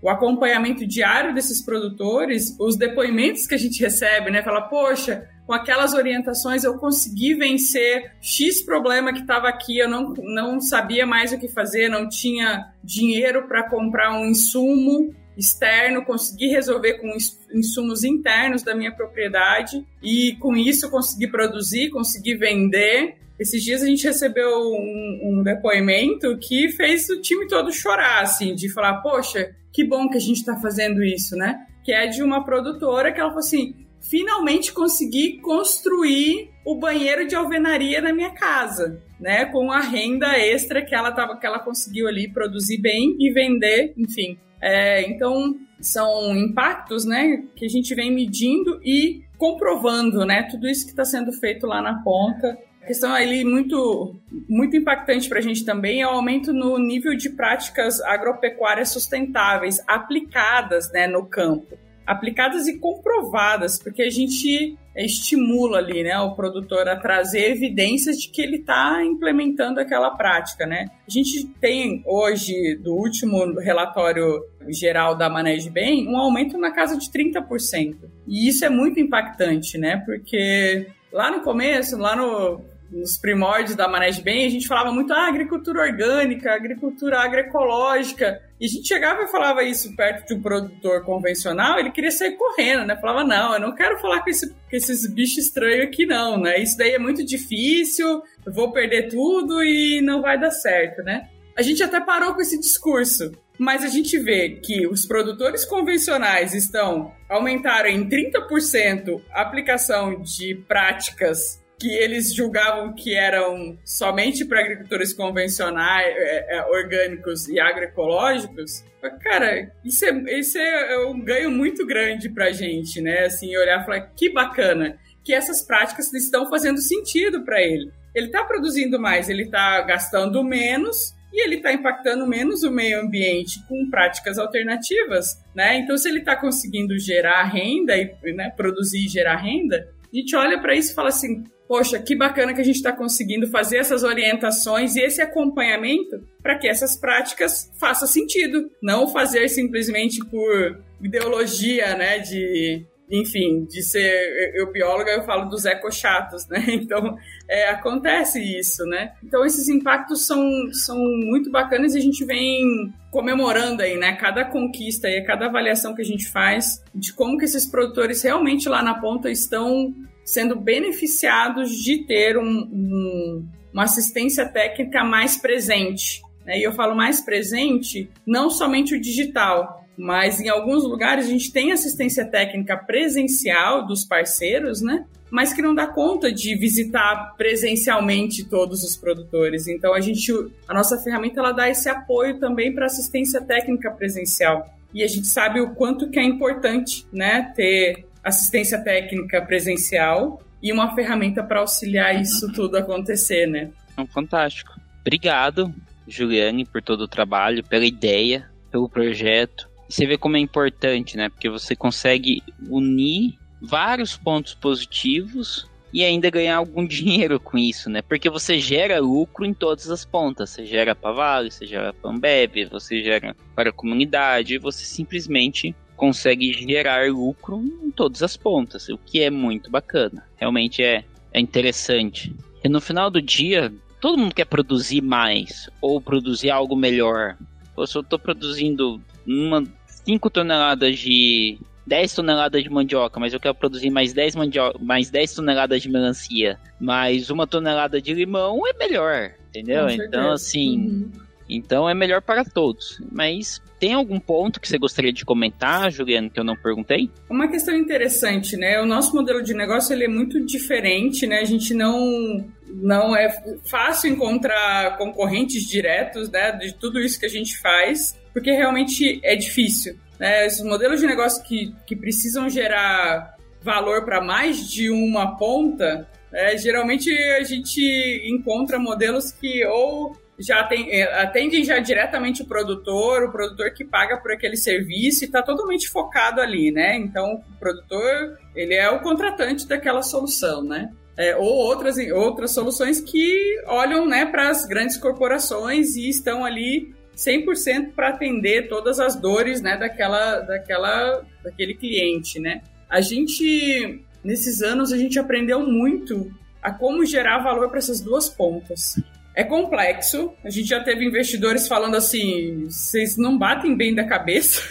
o 0.00 0.08
acompanhamento 0.08 0.86
diário 0.86 1.34
desses 1.34 1.60
produtores, 1.60 2.56
os 2.60 2.76
depoimentos 2.76 3.44
que 3.44 3.56
a 3.56 3.58
gente 3.58 3.82
recebe, 3.82 4.30
né? 4.30 4.40
Fala, 4.40 4.68
poxa, 4.68 5.28
com 5.48 5.52
aquelas 5.52 5.94
orientações 5.94 6.62
eu 6.62 6.78
consegui 6.78 7.34
vencer 7.34 8.12
X 8.20 8.62
problema 8.62 9.12
que 9.12 9.22
estava 9.22 9.48
aqui, 9.48 9.76
eu 9.76 9.88
não, 9.88 10.14
não 10.22 10.60
sabia 10.60 11.04
mais 11.04 11.32
o 11.32 11.40
que 11.40 11.48
fazer, 11.48 11.88
não 11.88 12.08
tinha 12.08 12.72
dinheiro 12.84 13.48
para 13.48 13.68
comprar 13.68 14.16
um 14.16 14.26
insumo 14.26 15.12
externo, 15.36 16.04
consegui 16.04 16.48
resolver 16.48 16.94
com 16.94 17.08
insumos 17.52 18.04
internos 18.04 18.62
da 18.62 18.74
minha 18.74 18.94
propriedade 18.94 19.84
e 20.02 20.36
com 20.40 20.56
isso 20.56 20.90
consegui 20.90 21.28
produzir, 21.28 21.90
consegui 21.90 22.34
vender. 22.34 23.16
Esses 23.38 23.62
dias 23.62 23.82
a 23.82 23.86
gente 23.86 24.04
recebeu 24.04 24.48
um, 24.48 25.20
um, 25.24 25.42
depoimento 25.42 26.38
que 26.38 26.70
fez 26.70 27.08
o 27.08 27.20
time 27.20 27.48
todo 27.48 27.72
chorar, 27.72 28.22
assim, 28.22 28.54
de 28.54 28.72
falar, 28.72 29.02
poxa, 29.02 29.54
que 29.72 29.84
bom 29.84 30.08
que 30.08 30.16
a 30.16 30.20
gente 30.20 30.38
está 30.38 30.56
fazendo 30.60 31.02
isso, 31.02 31.34
né? 31.34 31.66
Que 31.84 31.92
é 31.92 32.06
de 32.06 32.22
uma 32.22 32.44
produtora 32.44 33.12
que 33.12 33.20
ela 33.20 33.30
falou 33.30 33.40
assim, 33.40 33.74
finalmente 34.00 34.72
consegui 34.72 35.40
construir 35.40 36.50
o 36.64 36.78
banheiro 36.78 37.26
de 37.26 37.34
alvenaria 37.34 38.00
na 38.00 38.12
minha 38.12 38.30
casa, 38.30 39.02
né? 39.18 39.46
Com 39.46 39.72
a 39.72 39.80
renda 39.80 40.38
extra 40.38 40.84
que 40.84 40.94
ela 40.94 41.10
tava, 41.10 41.36
que 41.36 41.46
ela 41.46 41.58
conseguiu 41.58 42.06
ali 42.06 42.32
produzir 42.32 42.80
bem 42.80 43.16
e 43.18 43.32
vender, 43.32 43.94
enfim. 43.96 44.38
É, 44.66 45.06
então, 45.10 45.54
são 45.78 46.34
impactos 46.34 47.04
né, 47.04 47.44
que 47.54 47.66
a 47.66 47.68
gente 47.68 47.94
vem 47.94 48.10
medindo 48.10 48.80
e 48.82 49.22
comprovando 49.36 50.24
né, 50.24 50.48
tudo 50.50 50.66
isso 50.66 50.86
que 50.86 50.92
está 50.92 51.04
sendo 51.04 51.30
feito 51.34 51.66
lá 51.66 51.82
na 51.82 52.02
ponta. 52.02 52.56
A 52.82 52.86
questão 52.86 53.12
ali 53.12 53.44
muito, 53.44 54.16
muito 54.48 54.74
impactante 54.74 55.28
para 55.28 55.38
a 55.38 55.42
gente 55.42 55.66
também 55.66 56.00
é 56.00 56.06
o 56.06 56.12
aumento 56.12 56.50
no 56.50 56.78
nível 56.78 57.14
de 57.14 57.28
práticas 57.28 58.00
agropecuárias 58.00 58.88
sustentáveis 58.88 59.82
aplicadas 59.86 60.90
né, 60.92 61.06
no 61.06 61.26
campo 61.26 61.83
aplicadas 62.06 62.66
e 62.66 62.78
comprovadas, 62.78 63.78
porque 63.78 64.02
a 64.02 64.10
gente 64.10 64.76
estimula 64.96 65.78
ali, 65.78 66.02
né, 66.04 66.16
o 66.18 66.34
produtor 66.34 66.88
a 66.88 66.96
trazer 66.96 67.50
evidências 67.50 68.16
de 68.16 68.28
que 68.28 68.40
ele 68.40 68.58
está 68.58 69.04
implementando 69.04 69.80
aquela 69.80 70.10
prática, 70.10 70.66
né. 70.66 70.86
A 71.06 71.10
gente 71.10 71.46
tem 71.60 72.02
hoje, 72.06 72.76
do 72.76 72.94
último 72.94 73.58
relatório 73.58 74.44
geral 74.68 75.16
da 75.16 75.28
Manege 75.28 75.70
Bem, 75.70 76.06
um 76.08 76.16
aumento 76.16 76.56
na 76.56 76.70
casa 76.70 76.96
de 76.96 77.10
30%. 77.10 77.96
E 78.26 78.48
isso 78.48 78.64
é 78.64 78.68
muito 78.68 79.00
impactante, 79.00 79.76
né, 79.76 80.02
porque 80.06 80.86
lá 81.12 81.30
no 81.30 81.42
começo, 81.42 81.96
lá 81.96 82.14
no 82.14 82.60
nos 82.94 83.18
primórdios 83.18 83.74
da 83.74 83.88
Manejo 83.88 84.22
Bem, 84.22 84.46
a 84.46 84.48
gente 84.48 84.68
falava 84.68 84.92
muito 84.92 85.12
ah, 85.12 85.26
agricultura 85.26 85.82
orgânica, 85.82 86.54
agricultura 86.54 87.18
agroecológica. 87.18 88.40
E 88.60 88.66
a 88.66 88.68
gente 88.68 88.86
chegava 88.86 89.22
e 89.22 89.28
falava 89.28 89.64
isso 89.64 89.94
perto 89.96 90.28
de 90.28 90.34
um 90.34 90.40
produtor 90.40 91.02
convencional, 91.04 91.78
ele 91.78 91.90
queria 91.90 92.12
sair 92.12 92.36
correndo, 92.36 92.86
né? 92.86 92.96
Falava, 93.00 93.24
não, 93.24 93.54
eu 93.54 93.60
não 93.60 93.74
quero 93.74 93.98
falar 93.98 94.22
com, 94.22 94.30
esse, 94.30 94.48
com 94.48 94.76
esses 94.76 95.12
bichos 95.12 95.46
estranhos 95.46 95.86
aqui, 95.86 96.06
não, 96.06 96.40
né? 96.40 96.58
Isso 96.62 96.78
daí 96.78 96.92
é 96.92 96.98
muito 96.98 97.24
difícil, 97.24 98.22
eu 98.46 98.52
vou 98.52 98.70
perder 98.70 99.08
tudo 99.08 99.62
e 99.64 100.00
não 100.00 100.22
vai 100.22 100.38
dar 100.38 100.52
certo, 100.52 101.02
né? 101.02 101.28
A 101.56 101.62
gente 101.62 101.82
até 101.82 102.00
parou 102.00 102.34
com 102.34 102.40
esse 102.40 102.58
discurso. 102.58 103.32
Mas 103.56 103.84
a 103.84 103.88
gente 103.88 104.18
vê 104.18 104.58
que 104.60 104.84
os 104.84 105.06
produtores 105.06 105.64
convencionais 105.64 106.54
estão 106.54 107.12
aumentaram 107.28 107.88
em 107.88 108.08
30% 108.08 109.22
a 109.30 109.42
aplicação 109.42 110.20
de 110.20 110.56
práticas 110.66 111.63
que 111.78 111.90
eles 111.90 112.34
julgavam 112.34 112.94
que 112.94 113.14
eram 113.14 113.78
somente 113.84 114.44
para 114.44 114.60
agricultores 114.60 115.12
convencionais, 115.12 116.06
é, 116.16 116.56
é, 116.56 116.64
orgânicos 116.66 117.48
e 117.48 117.58
agroecológicos, 117.58 118.84
cara, 119.22 119.70
isso 119.84 120.04
é, 120.04 120.38
isso 120.38 120.58
é 120.58 121.06
um 121.06 121.20
ganho 121.20 121.50
muito 121.50 121.86
grande 121.86 122.28
para 122.28 122.46
a 122.46 122.52
gente, 122.52 123.00
né? 123.00 123.24
Assim, 123.24 123.54
olhar 123.56 123.82
e 123.82 123.84
falar 123.84 124.00
que 124.00 124.32
bacana 124.32 124.98
que 125.22 125.32
essas 125.32 125.62
práticas 125.62 126.12
estão 126.12 126.48
fazendo 126.48 126.80
sentido 126.80 127.44
para 127.44 127.60
ele. 127.60 127.90
Ele 128.14 128.26
está 128.26 128.44
produzindo 128.44 129.00
mais, 129.00 129.28
ele 129.28 129.44
está 129.44 129.80
gastando 129.82 130.44
menos 130.44 131.14
e 131.32 131.42
ele 131.44 131.56
está 131.56 131.72
impactando 131.72 132.26
menos 132.26 132.62
o 132.62 132.70
meio 132.70 133.00
ambiente 133.00 133.58
com 133.66 133.90
práticas 133.90 134.38
alternativas, 134.38 135.36
né? 135.54 135.78
Então, 135.78 135.96
se 135.96 136.08
ele 136.08 136.20
está 136.20 136.36
conseguindo 136.36 136.96
gerar 136.98 137.42
renda 137.44 137.96
e 137.96 138.32
né, 138.32 138.50
produzir 138.50 139.06
e 139.06 139.08
gerar 139.08 139.36
renda, 139.36 139.88
a 140.12 140.16
gente 140.16 140.36
olha 140.36 140.60
para 140.60 140.76
isso 140.76 140.92
e 140.92 140.94
fala 140.94 141.08
assim: 141.08 141.42
poxa, 141.66 141.98
que 141.98 142.16
bacana 142.16 142.54
que 142.54 142.60
a 142.60 142.64
gente 142.64 142.76
está 142.76 142.92
conseguindo 142.92 143.46
fazer 143.48 143.78
essas 143.78 144.02
orientações 144.02 144.96
e 144.96 145.00
esse 145.00 145.20
acompanhamento 145.20 146.20
para 146.42 146.58
que 146.58 146.68
essas 146.68 146.96
práticas 146.96 147.70
façam 147.78 148.06
sentido, 148.06 148.70
não 148.82 149.08
fazer 149.08 149.48
simplesmente 149.48 150.24
por 150.26 150.82
ideologia, 151.00 151.96
né, 151.96 152.18
de 152.18 152.86
enfim, 153.10 153.64
de 153.64 153.82
ser 153.82 154.52
eu 154.54 154.72
bióloga, 154.72 155.10
eu 155.10 155.24
falo 155.24 155.48
dos 155.48 155.64
ecochatos, 155.64 156.48
né? 156.48 156.64
Então, 156.84 157.16
é, 157.48 157.68
acontece 157.68 158.40
isso, 158.40 158.84
né? 158.86 159.12
Então, 159.22 159.44
esses 159.44 159.68
impactos 159.68 160.26
são, 160.26 160.42
são 160.72 160.98
muito 160.98 161.50
bacanas 161.50 161.94
e 161.94 161.98
a 161.98 162.00
gente 162.00 162.24
vem 162.24 162.92
comemorando 163.10 163.82
aí, 163.82 163.96
né? 163.96 164.16
Cada 164.16 164.44
conquista 164.44 165.08
e 165.08 165.22
cada 165.22 165.46
avaliação 165.46 165.94
que 165.94 166.02
a 166.02 166.04
gente 166.04 166.30
faz 166.30 166.82
de 166.94 167.12
como 167.12 167.38
que 167.38 167.44
esses 167.44 167.66
produtores 167.66 168.22
realmente 168.22 168.68
lá 168.68 168.82
na 168.82 168.94
ponta 168.94 169.30
estão 169.30 169.94
sendo 170.24 170.56
beneficiados 170.56 171.70
de 171.70 172.04
ter 172.06 172.38
um, 172.38 172.42
um, 172.44 173.48
uma 173.72 173.84
assistência 173.84 174.46
técnica 174.48 175.04
mais 175.04 175.36
presente. 175.36 176.22
Né? 176.44 176.58
E 176.58 176.62
eu 176.62 176.72
falo 176.72 176.94
mais 176.94 177.20
presente, 177.20 178.10
não 178.26 178.48
somente 178.48 178.94
o 178.94 179.00
digital, 179.00 179.84
mas 179.96 180.40
em 180.40 180.48
alguns 180.48 180.84
lugares 180.84 181.26
a 181.26 181.28
gente 181.28 181.52
tem 181.52 181.72
assistência 181.72 182.24
técnica 182.24 182.76
presencial 182.76 183.86
dos 183.86 184.04
parceiros, 184.04 184.80
né? 184.80 185.04
Mas 185.30 185.52
que 185.52 185.62
não 185.62 185.74
dá 185.74 185.86
conta 185.86 186.32
de 186.32 186.54
visitar 186.56 187.34
presencialmente 187.36 188.44
todos 188.44 188.82
os 188.82 188.96
produtores. 188.96 189.66
Então 189.66 189.94
a 189.94 190.00
gente, 190.00 190.32
a 190.68 190.74
nossa 190.74 190.98
ferramenta 190.98 191.40
ela 191.40 191.52
dá 191.52 191.68
esse 191.68 191.88
apoio 191.88 192.38
também 192.38 192.72
para 192.72 192.86
assistência 192.86 193.40
técnica 193.40 193.90
presencial. 193.90 194.66
E 194.92 195.02
a 195.02 195.08
gente 195.08 195.26
sabe 195.26 195.60
o 195.60 195.74
quanto 195.74 196.08
que 196.08 196.20
é 196.20 196.24
importante, 196.24 197.04
né, 197.12 197.52
ter 197.56 198.06
assistência 198.24 198.82
técnica 198.82 199.42
presencial 199.42 200.42
e 200.62 200.72
uma 200.72 200.94
ferramenta 200.94 201.42
para 201.42 201.60
auxiliar 201.60 202.20
isso 202.20 202.50
tudo 202.52 202.76
acontecer, 202.76 203.46
né? 203.46 203.70
Fantástico. 204.08 204.72
Obrigado, 205.02 205.72
Juliane, 206.08 206.64
por 206.64 206.82
todo 206.82 207.02
o 207.02 207.08
trabalho, 207.08 207.62
pela 207.62 207.84
ideia, 207.84 208.48
pelo 208.70 208.88
projeto 208.88 209.68
você 209.88 210.06
vê 210.06 210.16
como 210.16 210.36
é 210.36 210.40
importante, 210.40 211.16
né? 211.16 211.28
Porque 211.28 211.48
você 211.48 211.76
consegue 211.76 212.42
unir 212.68 213.38
vários 213.60 214.16
pontos 214.16 214.54
positivos 214.54 215.68
e 215.92 216.02
ainda 216.04 216.30
ganhar 216.30 216.56
algum 216.56 216.84
dinheiro 216.86 217.38
com 217.38 217.56
isso, 217.56 217.88
né? 217.88 218.02
Porque 218.02 218.28
você 218.28 218.58
gera 218.58 219.00
lucro 219.00 219.44
em 219.44 219.54
todas 219.54 219.90
as 219.90 220.04
pontas. 220.04 220.50
Você 220.50 220.66
gera 220.66 220.94
para 220.94 221.12
Vale, 221.12 221.50
você 221.50 221.66
gera 221.66 221.92
para 221.92 222.10
Ambev, 222.10 222.68
você 222.70 223.02
gera 223.02 223.36
para 223.54 223.70
a 223.70 223.72
comunidade, 223.72 224.58
você 224.58 224.84
simplesmente 224.84 225.74
consegue 225.96 226.52
gerar 226.52 227.10
lucro 227.10 227.62
em 227.82 227.90
todas 227.90 228.22
as 228.22 228.36
pontas, 228.36 228.88
o 228.88 228.98
que 228.98 229.20
é 229.22 229.30
muito 229.30 229.70
bacana. 229.70 230.24
Realmente 230.36 230.82
é, 230.82 231.04
é 231.32 231.40
interessante. 231.40 232.34
E 232.62 232.68
no 232.68 232.80
final 232.80 233.10
do 233.10 233.20
dia, 233.20 233.72
todo 234.00 234.18
mundo 234.18 234.34
quer 234.34 234.46
produzir 234.46 235.00
mais 235.00 235.68
ou 235.80 236.00
produzir 236.00 236.50
algo 236.50 236.76
melhor. 236.76 237.36
Pô, 237.74 237.86
se 237.86 237.96
eu 237.96 238.02
estou 238.02 238.18
produzindo 238.18 239.00
uma 239.26 239.64
5 239.86 240.30
toneladas 240.30 240.98
de 240.98 241.58
10 241.86 242.14
toneladas 242.14 242.62
de 242.62 242.70
mandioca, 242.70 243.20
mas 243.20 243.32
eu 243.32 243.40
quero 243.40 243.54
produzir 243.54 243.90
mais 243.90 244.12
10, 244.12 244.36
mandioca, 244.36 244.78
mais 244.78 245.10
10 245.10 245.34
toneladas 245.34 245.82
de 245.82 245.88
melancia, 245.90 246.58
mais 246.80 247.30
uma 247.30 247.46
tonelada 247.46 248.00
de 248.00 248.14
limão, 248.14 248.66
é 248.66 248.72
melhor, 248.72 249.32
entendeu? 249.48 249.88
Então, 249.88 250.32
assim, 250.32 250.78
uhum. 250.78 251.10
Então 251.54 251.88
é 251.88 251.94
melhor 251.94 252.22
para 252.22 252.44
todos. 252.44 253.00
Mas 253.10 253.60
tem 253.78 253.94
algum 253.94 254.18
ponto 254.18 254.60
que 254.60 254.68
você 254.68 254.78
gostaria 254.78 255.12
de 255.12 255.24
comentar, 255.24 255.90
Juliano, 255.90 256.30
que 256.30 256.40
eu 256.40 256.44
não 256.44 256.56
perguntei? 256.56 257.10
Uma 257.28 257.48
questão 257.48 257.74
interessante, 257.74 258.56
né? 258.56 258.80
O 258.80 258.86
nosso 258.86 259.14
modelo 259.14 259.42
de 259.42 259.54
negócio 259.54 259.92
ele 259.92 260.04
é 260.04 260.08
muito 260.08 260.44
diferente, 260.44 261.26
né? 261.26 261.40
A 261.40 261.44
gente 261.44 261.74
não 261.74 262.44
não 262.76 263.16
é 263.16 263.28
fácil 263.70 264.10
encontrar 264.10 264.98
concorrentes 264.98 265.62
diretos, 265.62 266.28
né, 266.28 266.50
de 266.52 266.74
tudo 266.74 266.98
isso 266.98 267.20
que 267.20 267.26
a 267.26 267.28
gente 267.28 267.56
faz 267.60 268.18
porque 268.34 268.50
realmente 268.50 269.20
é 269.22 269.36
difícil. 269.36 269.96
Né? 270.18 270.44
Esses 270.44 270.62
modelos 270.64 271.00
de 271.00 271.06
negócio 271.06 271.42
que, 271.44 271.72
que 271.86 271.94
precisam 271.94 272.50
gerar 272.50 273.36
valor 273.62 274.04
para 274.04 274.20
mais 274.20 274.68
de 274.68 274.90
uma 274.90 275.36
ponta, 275.38 276.06
é, 276.32 276.58
geralmente 276.58 277.10
a 277.38 277.44
gente 277.44 277.80
encontra 278.28 278.78
modelos 278.78 279.30
que 279.30 279.64
ou 279.64 280.16
já 280.38 280.68
é, 280.72 281.22
atendem 281.22 281.64
já 281.64 281.78
diretamente 281.78 282.42
o 282.42 282.46
produtor, 282.46 283.24
o 283.24 283.32
produtor 283.32 283.70
que 283.72 283.84
paga 283.84 284.16
por 284.16 284.32
aquele 284.32 284.56
serviço 284.56 285.24
e 285.24 285.26
está 285.26 285.42
totalmente 285.42 285.88
focado 285.88 286.40
ali, 286.40 286.70
né? 286.70 286.96
Então, 286.96 287.42
o 287.54 287.58
produtor, 287.58 288.38
ele 288.54 288.74
é 288.74 288.90
o 288.90 289.00
contratante 289.00 289.66
daquela 289.66 290.02
solução, 290.02 290.62
né? 290.62 290.90
É, 291.16 291.36
ou 291.36 291.46
outras, 291.46 291.96
outras 292.12 292.50
soluções 292.52 293.00
que 293.00 293.62
olham 293.66 294.04
né, 294.04 294.26
para 294.26 294.48
as 294.48 294.66
grandes 294.66 294.96
corporações 294.96 295.94
e 295.94 296.08
estão 296.08 296.44
ali 296.44 296.92
100% 297.16 297.92
para 297.94 298.08
atender 298.08 298.68
todas 298.68 298.98
as 298.98 299.14
dores, 299.14 299.60
né, 299.60 299.76
daquela, 299.76 300.40
daquela, 300.40 301.24
daquele 301.44 301.74
cliente, 301.74 302.40
né? 302.40 302.62
A 302.90 303.00
gente, 303.00 304.04
nesses 304.24 304.60
anos, 304.60 304.92
a 304.92 304.98
gente 304.98 305.18
aprendeu 305.18 305.60
muito 305.60 306.30
a 306.60 306.72
como 306.72 307.04
gerar 307.04 307.38
valor 307.38 307.68
para 307.68 307.78
essas 307.78 308.00
duas 308.00 308.28
pontas. 308.28 308.96
É 309.34 309.42
complexo, 309.42 310.32
a 310.44 310.50
gente 310.50 310.68
já 310.68 310.82
teve 310.82 311.04
investidores 311.04 311.66
falando 311.66 311.96
assim, 311.96 312.66
vocês 312.68 313.16
não 313.16 313.36
batem 313.36 313.76
bem 313.76 313.92
da 313.92 314.04
cabeça, 314.04 314.62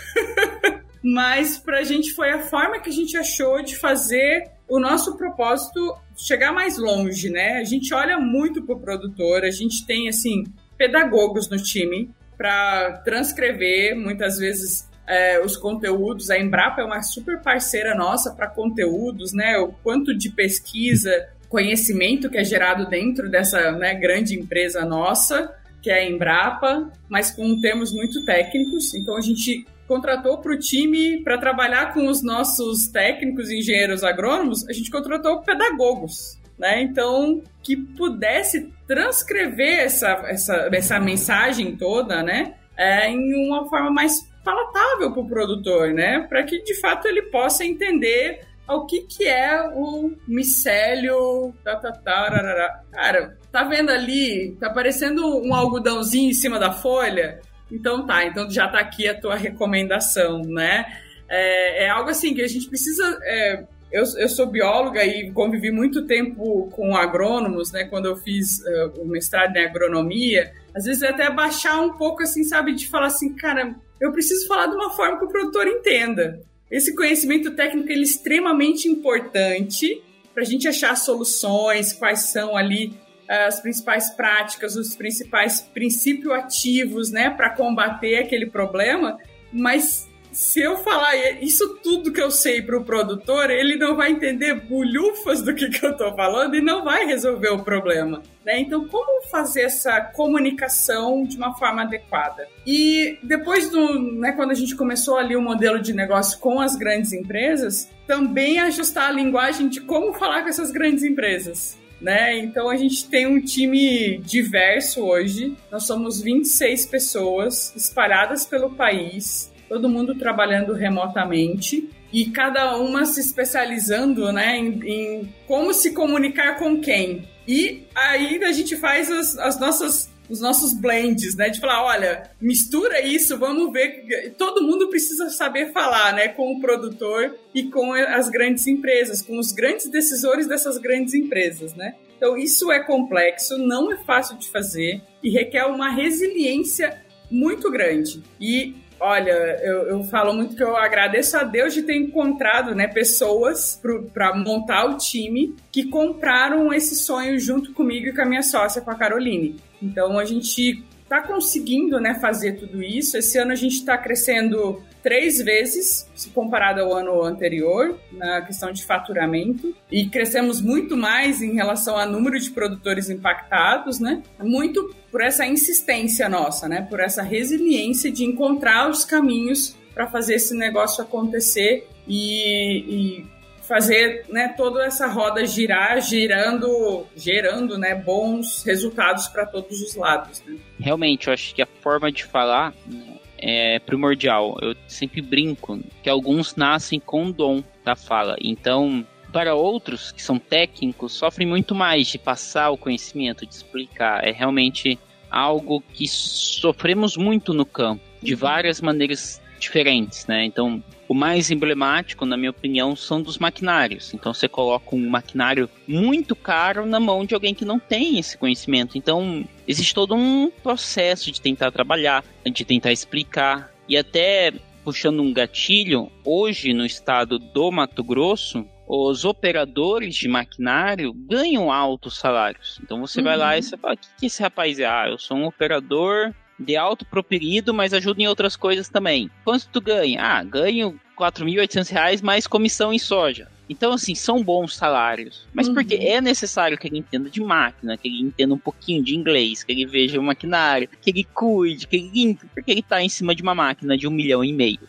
mas 1.03 1.57
para 1.57 1.79
a 1.79 1.83
gente 1.83 2.13
foi 2.13 2.31
a 2.31 2.39
forma 2.43 2.79
que 2.79 2.89
a 2.89 2.93
gente 2.93 3.17
achou 3.17 3.61
de 3.61 3.75
fazer 3.75 4.49
o 4.67 4.79
nosso 4.79 5.17
propósito 5.17 5.95
chegar 6.15 6.53
mais 6.53 6.77
longe, 6.77 7.29
né? 7.29 7.57
A 7.57 7.63
gente 7.63 7.93
olha 7.93 8.17
muito 8.17 8.63
pro 8.63 8.79
produtor, 8.79 9.43
a 9.43 9.51
gente 9.51 9.85
tem, 9.85 10.07
assim, 10.07 10.45
pedagogos 10.77 11.49
no 11.49 11.57
time, 11.57 12.09
para 12.37 13.01
transcrever 13.03 13.95
muitas 13.95 14.37
vezes 14.37 14.89
é, 15.07 15.39
os 15.39 15.57
conteúdos. 15.57 16.29
A 16.29 16.39
Embrapa 16.39 16.81
é 16.81 16.85
uma 16.85 17.01
super 17.01 17.41
parceira 17.41 17.95
nossa 17.95 18.33
para 18.33 18.47
conteúdos, 18.47 19.33
né? 19.33 19.57
O 19.57 19.73
quanto 19.83 20.17
de 20.17 20.29
pesquisa, 20.29 21.11
conhecimento 21.53 22.31
que 22.31 22.39
é 22.39 22.43
gerado 22.43 22.89
dentro 22.89 23.29
dessa 23.29 23.71
né, 23.73 23.93
grande 23.93 24.33
empresa 24.33 24.83
nossa, 24.83 25.53
que 25.83 25.91
é 25.91 25.99
a 25.99 26.09
Embrapa, 26.09 26.91
mas 27.07 27.29
com 27.29 27.61
termos 27.61 27.93
muito 27.93 28.25
técnicos. 28.25 28.91
Então 28.95 29.15
a 29.15 29.21
gente 29.21 29.63
contratou 29.87 30.39
para 30.39 30.51
o 30.51 30.57
time 30.57 31.21
para 31.23 31.37
trabalhar 31.37 31.93
com 31.93 32.07
os 32.07 32.23
nossos 32.23 32.87
técnicos 32.87 33.51
engenheiros 33.51 34.03
agrônomos, 34.03 34.67
a 34.67 34.73
gente 34.73 34.89
contratou 34.89 35.41
pedagogos 35.41 36.41
né? 36.57 36.81
Então, 36.81 37.41
que 37.61 37.75
pudesse 37.75 38.71
transcrever 38.87 39.79
essa, 39.79 40.23
essa, 40.27 40.69
essa 40.71 40.99
mensagem 40.99 41.75
toda, 41.75 42.23
né? 42.23 42.55
É, 42.77 43.09
em 43.09 43.47
uma 43.47 43.67
forma 43.69 43.91
mais 43.91 44.27
palatável 44.43 45.11
para 45.11 45.21
o 45.21 45.27
produtor, 45.27 45.93
né? 45.93 46.25
Para 46.27 46.43
que 46.43 46.61
de 46.63 46.79
fato 46.79 47.07
ele 47.07 47.23
possa 47.23 47.65
entender 47.65 48.41
o 48.67 48.85
que, 48.85 49.01
que 49.01 49.27
é 49.27 49.69
o 49.73 50.11
micélio. 50.27 51.53
Tá, 51.63 51.75
tá, 51.75 51.91
tá, 51.91 52.83
Cara, 52.91 53.37
tá 53.51 53.63
vendo 53.63 53.89
ali? 53.89 54.55
Tá 54.59 54.69
parecendo 54.69 55.25
um 55.41 55.53
algodãozinho 55.53 56.29
em 56.29 56.33
cima 56.33 56.59
da 56.59 56.71
folha? 56.71 57.41
Então 57.71 58.05
tá, 58.05 58.25
então 58.25 58.49
já 58.49 58.67
tá 58.67 58.79
aqui 58.79 59.07
a 59.07 59.19
tua 59.19 59.35
recomendação, 59.35 60.41
né? 60.41 60.85
É, 61.27 61.85
é 61.85 61.89
algo 61.89 62.09
assim 62.09 62.33
que 62.33 62.41
a 62.41 62.47
gente 62.47 62.67
precisa 62.67 63.17
é, 63.23 63.63
eu, 63.93 64.03
eu 64.17 64.27
sou 64.27 64.47
bióloga 64.47 65.05
e 65.05 65.31
convivi 65.31 65.71
muito 65.71 66.07
tempo 66.07 66.67
com 66.71 66.97
agrônomos, 66.97 67.71
né? 67.71 67.85
Quando 67.85 68.07
eu 68.07 68.15
fiz 68.15 68.59
uh, 68.61 69.01
o 69.01 69.05
mestrado 69.05 69.55
em 69.55 69.63
agronomia, 69.63 70.51
às 70.75 70.85
vezes 70.85 71.03
até 71.03 71.29
baixar 71.31 71.79
um 71.79 71.93
pouco, 71.93 72.23
assim, 72.23 72.43
sabe? 72.43 72.73
De 72.73 72.87
falar 72.87 73.05
assim, 73.05 73.35
cara, 73.35 73.75
eu 74.01 74.11
preciso 74.11 74.47
falar 74.47 74.65
de 74.65 74.73
uma 74.73 74.89
forma 74.89 75.19
que 75.19 75.25
o 75.25 75.29
produtor 75.29 75.67
entenda. 75.67 76.41
Esse 76.73 76.95
conhecimento 76.95 77.51
técnico 77.51 77.87
ele 77.91 77.99
é 77.99 78.03
extremamente 78.03 78.87
importante 78.87 80.01
para 80.33 80.41
a 80.41 80.45
gente 80.45 80.67
achar 80.67 80.97
soluções, 80.97 81.93
quais 81.93 82.31
são 82.31 82.57
ali 82.57 82.97
eh, 83.29 83.45
as 83.45 83.59
principais 83.59 84.09
práticas, 84.15 84.75
os 84.75 84.95
principais 84.95 85.61
princípios 85.61 86.33
ativos, 86.33 87.11
né, 87.11 87.29
para 87.29 87.51
combater 87.51 88.15
aquele 88.15 88.47
problema, 88.47 89.19
mas 89.51 90.09
se 90.33 90.59
eu 90.59 90.77
falar 90.77 91.15
isso 91.41 91.75
tudo 91.75 92.11
que 92.11 92.21
eu 92.21 92.31
sei 92.31 92.61
para 92.61 92.77
o 92.77 92.83
produtor, 92.83 93.49
ele 93.51 93.75
não 93.75 93.95
vai 93.95 94.11
entender 94.11 94.55
bulhufas 94.55 95.41
do 95.41 95.53
que, 95.53 95.69
que 95.71 95.85
eu 95.85 95.91
estou 95.91 96.13
falando 96.15 96.55
e 96.55 96.61
não 96.61 96.83
vai 96.83 97.05
resolver 97.05 97.49
o 97.49 97.63
problema. 97.63 98.21
Né? 98.43 98.59
Então, 98.59 98.87
como 98.87 99.25
fazer 99.27 99.61
essa 99.61 100.01
comunicação 100.01 101.23
de 101.23 101.37
uma 101.37 101.55
forma 101.57 101.83
adequada? 101.83 102.47
E 102.65 103.17
depois 103.23 103.69
do, 103.69 103.99
né, 104.19 104.33
quando 104.33 104.51
a 104.51 104.55
gente 104.55 104.75
começou 104.75 105.17
ali 105.17 105.35
o 105.35 105.41
modelo 105.41 105.79
de 105.79 105.93
negócio 105.93 106.39
com 106.39 106.59
as 106.59 106.75
grandes 106.75 107.13
empresas, 107.13 107.89
também 108.07 108.59
ajustar 108.59 109.09
a 109.09 109.11
linguagem 109.11 109.69
de 109.69 109.81
como 109.81 110.13
falar 110.13 110.41
com 110.41 110.49
essas 110.49 110.71
grandes 110.71 111.03
empresas. 111.03 111.77
Né? 112.01 112.37
Então 112.39 112.69
a 112.69 112.75
gente 112.75 113.07
tem 113.07 113.25
um 113.25 113.39
time 113.39 114.17
diverso 114.17 115.01
hoje. 115.05 115.55
Nós 115.71 115.85
somos 115.85 116.21
26 116.21 116.87
pessoas 116.87 117.73
espalhadas 117.77 118.45
pelo 118.45 118.71
país 118.71 119.52
todo 119.73 119.89
mundo 119.89 120.13
trabalhando 120.13 120.71
remotamente 120.73 121.89
e 122.11 122.25
cada 122.25 122.77
uma 122.77 123.05
se 123.05 123.19
especializando 123.19 124.31
né, 124.31 124.55
em, 124.55 124.79
em 124.87 125.33
como 125.47 125.73
se 125.73 125.93
comunicar 125.93 126.59
com 126.59 126.79
quem. 126.79 127.27
E 127.47 127.87
aí 127.95 128.39
a 128.43 128.51
gente 128.51 128.77
faz 128.77 129.09
as, 129.09 129.35
as 129.37 129.59
nossas 129.59 130.13
os 130.29 130.39
nossos 130.39 130.73
blends, 130.73 131.35
né? 131.35 131.49
De 131.49 131.59
falar, 131.59 131.83
olha, 131.83 132.31
mistura 132.39 133.05
isso, 133.05 133.37
vamos 133.37 133.73
ver. 133.73 134.33
Todo 134.37 134.63
mundo 134.63 134.87
precisa 134.87 135.29
saber 135.29 135.73
falar, 135.73 136.13
né? 136.13 136.29
Com 136.29 136.53
o 136.53 136.61
produtor 136.61 137.35
e 137.53 137.63
com 137.63 137.91
as 137.91 138.29
grandes 138.29 138.65
empresas, 138.65 139.21
com 139.21 139.37
os 139.37 139.51
grandes 139.51 139.91
decisores 139.91 140.47
dessas 140.47 140.77
grandes 140.77 141.13
empresas, 141.13 141.75
né? 141.75 141.95
Então, 142.15 142.37
isso 142.37 142.71
é 142.71 142.81
complexo, 142.81 143.57
não 143.57 143.91
é 143.91 143.97
fácil 144.05 144.37
de 144.37 144.49
fazer 144.49 145.01
e 145.21 145.29
requer 145.29 145.65
uma 145.65 145.89
resiliência 145.89 147.03
muito 147.29 147.71
grande. 147.71 148.23
E 148.39 148.75
Olha, 149.05 149.59
eu, 149.61 149.89
eu, 149.89 150.03
falo 150.05 150.33
muito 150.33 150.55
que 150.55 150.63
eu 150.63 150.77
agradeço 150.77 151.35
a 151.35 151.43
Deus 151.43 151.73
de 151.73 151.81
ter 151.81 151.97
encontrado 151.97 152.73
né, 152.73 152.87
pessoas 152.87 153.77
para 154.13 154.33
montar 154.33 154.85
o 154.85 154.97
time 154.97 155.53
que 155.73 155.89
compraram 155.89 156.73
esse 156.73 156.95
sonho 156.95 157.37
junto 157.37 157.73
comigo 157.73 158.07
e 158.07 158.15
com 158.15 158.21
a 158.21 158.25
minha 158.25 158.41
sócia, 158.41 158.81
com 158.81 158.91
a 158.91 158.95
Caroline. 158.95 159.57
Então 159.81 160.17
a 160.17 160.23
gente 160.23 160.85
está 161.13 161.21
conseguindo 161.21 161.99
né, 161.99 162.15
fazer 162.15 162.53
tudo 162.53 162.81
isso. 162.81 163.15
Esse 163.15 163.37
ano 163.37 163.51
a 163.51 163.55
gente 163.55 163.75
está 163.75 163.95
crescendo 163.97 164.81
três 165.03 165.37
vezes, 165.37 166.09
se 166.15 166.29
comparado 166.29 166.81
ao 166.81 166.93
ano 166.93 167.21
anterior, 167.23 167.99
na 168.11 168.41
questão 168.41 168.71
de 168.71 168.83
faturamento. 168.83 169.75
E 169.91 170.09
crescemos 170.09 170.59
muito 170.59 170.97
mais 170.97 171.41
em 171.41 171.53
relação 171.53 171.97
ao 171.97 172.09
número 172.09 172.39
de 172.39 172.49
produtores 172.49 173.09
impactados, 173.09 173.99
né? 173.99 174.23
Muito 174.39 174.95
por 175.11 175.21
essa 175.21 175.45
insistência 175.45 176.27
nossa, 176.27 176.67
né? 176.67 176.81
Por 176.89 176.99
essa 176.99 177.21
resiliência 177.21 178.11
de 178.11 178.23
encontrar 178.23 178.89
os 178.89 179.05
caminhos 179.05 179.75
para 179.93 180.07
fazer 180.07 180.35
esse 180.35 180.55
negócio 180.55 181.03
acontecer 181.03 181.87
e, 182.07 183.19
e 183.19 183.32
fazer 183.67 184.25
né, 184.29 184.53
toda 184.55 184.85
essa 184.85 185.07
roda 185.07 185.45
girar, 185.45 186.01
girando, 186.01 187.05
gerando 187.15 187.77
né, 187.77 187.95
bons 187.95 188.63
resultados 188.63 189.27
para 189.27 189.45
todos 189.45 189.81
os 189.81 189.95
lados. 189.95 190.43
Né? 190.45 190.57
Realmente, 190.79 191.27
eu 191.27 191.33
acho 191.33 191.55
que 191.55 191.61
a 191.61 191.67
forma 191.81 192.11
de 192.11 192.23
falar 192.25 192.73
né, 192.85 193.17
é 193.37 193.79
primordial. 193.79 194.57
Eu 194.61 194.75
sempre 194.87 195.21
brinco 195.21 195.79
que 196.01 196.09
alguns 196.09 196.55
nascem 196.55 196.99
com 196.99 197.27
o 197.27 197.33
dom 197.33 197.63
da 197.83 197.95
fala. 197.95 198.35
Então, 198.41 199.05
para 199.31 199.55
outros 199.55 200.11
que 200.11 200.21
são 200.21 200.37
técnicos, 200.37 201.13
sofrem 201.13 201.47
muito 201.47 201.73
mais 201.73 202.07
de 202.07 202.17
passar 202.17 202.69
o 202.69 202.77
conhecimento, 202.77 203.45
de 203.45 203.53
explicar. 203.53 204.25
É 204.25 204.31
realmente 204.31 204.99
algo 205.29 205.83
que 205.93 206.07
sofremos 206.07 207.17
muito 207.17 207.53
no 207.53 207.65
campo, 207.65 208.03
de 208.21 208.33
uhum. 208.33 208.39
várias 208.39 208.79
maneiras 208.79 209.41
diferentes, 209.57 210.27
né? 210.27 210.45
Então, 210.45 210.83
o 211.13 211.15
mais 211.15 211.51
emblemático, 211.51 212.25
na 212.25 212.35
minha 212.35 212.49
opinião, 212.49 212.95
são 212.95 213.21
dos 213.21 213.37
maquinários. 213.37 214.15
Então, 214.15 214.33
você 214.33 214.47
coloca 214.47 214.95
um 214.95 215.09
maquinário 215.09 215.69
muito 215.87 216.35
caro 216.35 216.87
na 216.87 216.99
mão 216.99 217.23
de 217.23 217.35
alguém 217.35 217.53
que 217.53 217.63
não 217.63 217.77
tem 217.77 218.17
esse 218.17 218.35
conhecimento. 218.35 218.97
Então, 218.97 219.47
existe 219.67 219.93
todo 219.93 220.15
um 220.15 220.51
processo 220.63 221.31
de 221.31 221.39
tentar 221.39 221.71
trabalhar, 221.71 222.25
de 222.43 222.65
tentar 222.65 222.91
explicar 222.91 223.71
e 223.87 223.95
até 223.95 224.51
puxando 224.83 225.21
um 225.21 225.31
gatilho, 225.31 226.11
hoje 226.25 226.73
no 226.73 226.85
estado 226.85 227.37
do 227.37 227.71
Mato 227.71 228.03
Grosso, 228.03 228.67
os 228.87 229.23
operadores 229.23 230.15
de 230.15 230.27
maquinário 230.27 231.13
ganham 231.13 231.71
altos 231.71 232.17
salários. 232.17 232.79
Então 232.83 232.99
você 232.99 233.19
uhum. 233.19 233.25
vai 233.25 233.37
lá 233.37 233.55
e 233.55 233.59
uhum. 233.59 233.63
você 233.63 233.77
fala: 233.77 233.93
o 233.93 233.97
que, 233.97 234.07
que 234.19 234.25
esse 234.25 234.41
rapaz 234.41 234.79
é? 234.79 234.85
Ah, 234.85 235.05
eu 235.07 235.17
sou 235.17 235.37
um 235.37 235.45
operador 235.45 236.33
de 236.63 236.75
alto 236.75 237.05
properido, 237.05 237.73
mas 237.73 237.93
ajuda 237.93 238.21
em 238.21 238.27
outras 238.27 238.55
coisas 238.55 238.89
também. 238.89 239.29
Quanto 239.43 239.67
tu 239.67 239.81
ganha? 239.81 240.21
Ah, 240.21 240.43
ganho 240.43 240.99
4.800 241.17 241.89
reais 241.91 242.21
mais 242.21 242.47
comissão 242.47 242.93
em 242.93 242.99
soja. 242.99 243.47
Então, 243.69 243.93
assim, 243.93 244.13
são 244.13 244.43
bons 244.43 244.75
salários. 244.75 245.47
Mas 245.53 245.67
uhum. 245.67 245.73
porque 245.73 245.95
é 245.95 246.19
necessário 246.19 246.77
que 246.77 246.87
ele 246.87 246.97
entenda 246.97 247.29
de 247.29 247.41
máquina, 247.41 247.97
que 247.97 248.07
ele 248.07 248.21
entenda 248.21 248.53
um 248.53 248.57
pouquinho 248.57 249.03
de 249.03 249.15
inglês, 249.15 249.63
que 249.63 249.71
ele 249.71 249.85
veja 249.85 250.19
o 250.19 250.23
maquinário, 250.23 250.89
que 251.01 251.09
ele 251.09 251.23
cuide, 251.23 251.87
que 251.87 251.95
ele 251.95 252.37
porque 252.53 252.71
ele 252.71 252.81
está 252.81 253.01
em 253.01 253.09
cima 253.09 253.33
de 253.33 253.41
uma 253.41 253.55
máquina 253.55 253.97
de 253.97 254.07
um 254.07 254.11
milhão 254.11 254.43
e 254.43 254.51
meio. 254.51 254.79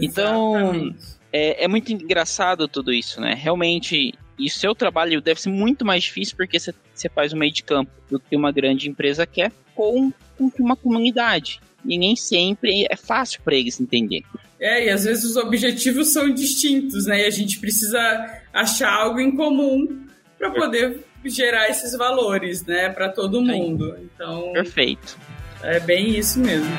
Então, 0.00 0.56
Exatamente. 0.56 0.96
Então, 0.96 1.14
é, 1.32 1.64
é 1.64 1.68
muito 1.68 1.92
engraçado 1.92 2.68
tudo 2.68 2.92
isso, 2.92 3.20
né? 3.20 3.34
Realmente, 3.34 4.14
e 4.38 4.46
o 4.46 4.50
seu 4.50 4.74
trabalho 4.74 5.20
deve 5.20 5.40
ser 5.40 5.50
muito 5.50 5.84
mais 5.84 6.04
difícil 6.04 6.36
porque 6.36 6.58
você, 6.58 6.72
faz 7.12 7.32
o 7.32 7.36
meio 7.36 7.52
de 7.52 7.62
campo 7.62 7.90
do 8.10 8.18
que 8.20 8.36
uma 8.36 8.52
grande 8.52 8.88
empresa 8.88 9.26
quer 9.26 9.52
com, 9.74 10.12
com 10.36 10.50
uma 10.58 10.76
comunidade. 10.76 11.60
E 11.84 11.98
nem 11.98 12.16
sempre 12.16 12.86
é 12.90 12.96
fácil 12.96 13.42
para 13.42 13.54
eles 13.54 13.80
entender. 13.80 14.22
É, 14.58 14.86
e 14.86 14.90
às 14.90 15.04
vezes 15.04 15.24
os 15.24 15.36
objetivos 15.36 16.12
são 16.12 16.32
distintos, 16.32 17.06
né? 17.06 17.22
E 17.22 17.26
a 17.26 17.30
gente 17.30 17.60
precisa 17.60 18.40
achar 18.52 18.90
algo 18.90 19.20
em 19.20 19.36
comum 19.36 20.06
para 20.38 20.50
poder 20.50 21.04
gerar 21.24 21.68
esses 21.68 21.96
valores, 21.96 22.64
né, 22.64 22.90
para 22.90 23.08
todo 23.08 23.40
mundo. 23.40 23.96
Então, 24.02 24.52
perfeito. 24.52 25.16
É 25.62 25.80
bem 25.80 26.18
isso 26.18 26.38
mesmo. 26.38 26.70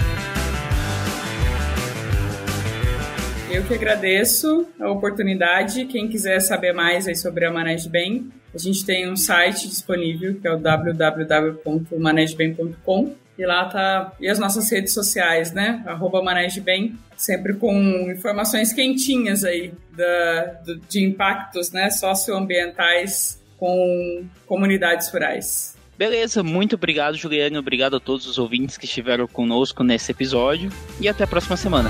Eu 3.51 3.63
que 3.63 3.73
agradeço 3.73 4.67
a 4.79 4.91
oportunidade. 4.91 5.85
Quem 5.85 6.07
quiser 6.07 6.39
saber 6.41 6.73
mais 6.73 7.07
aí 7.07 7.15
sobre 7.15 7.45
a 7.45 7.51
Manejo 7.51 7.89
Bem, 7.89 8.29
a 8.53 8.57
gente 8.57 8.85
tem 8.85 9.09
um 9.09 9.15
site 9.15 9.67
disponível 9.67 10.35
que 10.39 10.47
é 10.47 10.51
o 10.51 10.57
www.manegebem.com 10.57 13.15
e 13.37 13.45
lá 13.45 13.65
tá 13.65 14.13
e 14.19 14.27
as 14.27 14.39
nossas 14.39 14.71
redes 14.71 14.93
sociais, 14.93 15.51
né? 15.51 15.83
Arroba 15.85 16.21
Manejo 16.21 16.61
Bem, 16.61 16.97
sempre 17.17 17.53
com 17.53 17.73
informações 18.11 18.73
quentinhas 18.73 19.43
aí 19.43 19.73
da, 19.95 20.45
do, 20.65 20.77
de 20.77 21.03
impactos, 21.03 21.71
né, 21.71 21.89
socioambientais 21.89 23.41
com 23.57 24.25
comunidades 24.45 25.09
rurais. 25.09 25.75
Beleza, 25.97 26.43
muito 26.43 26.75
obrigado, 26.75 27.15
Juliane. 27.15 27.57
Obrigado 27.57 27.95
a 27.95 27.99
todos 27.99 28.27
os 28.27 28.37
ouvintes 28.37 28.77
que 28.77 28.85
estiveram 28.85 29.27
conosco 29.27 29.83
nesse 29.83 30.11
episódio. 30.11 30.69
E 30.99 31.07
até 31.07 31.23
a 31.23 31.27
próxima 31.27 31.55
semana. 31.55 31.89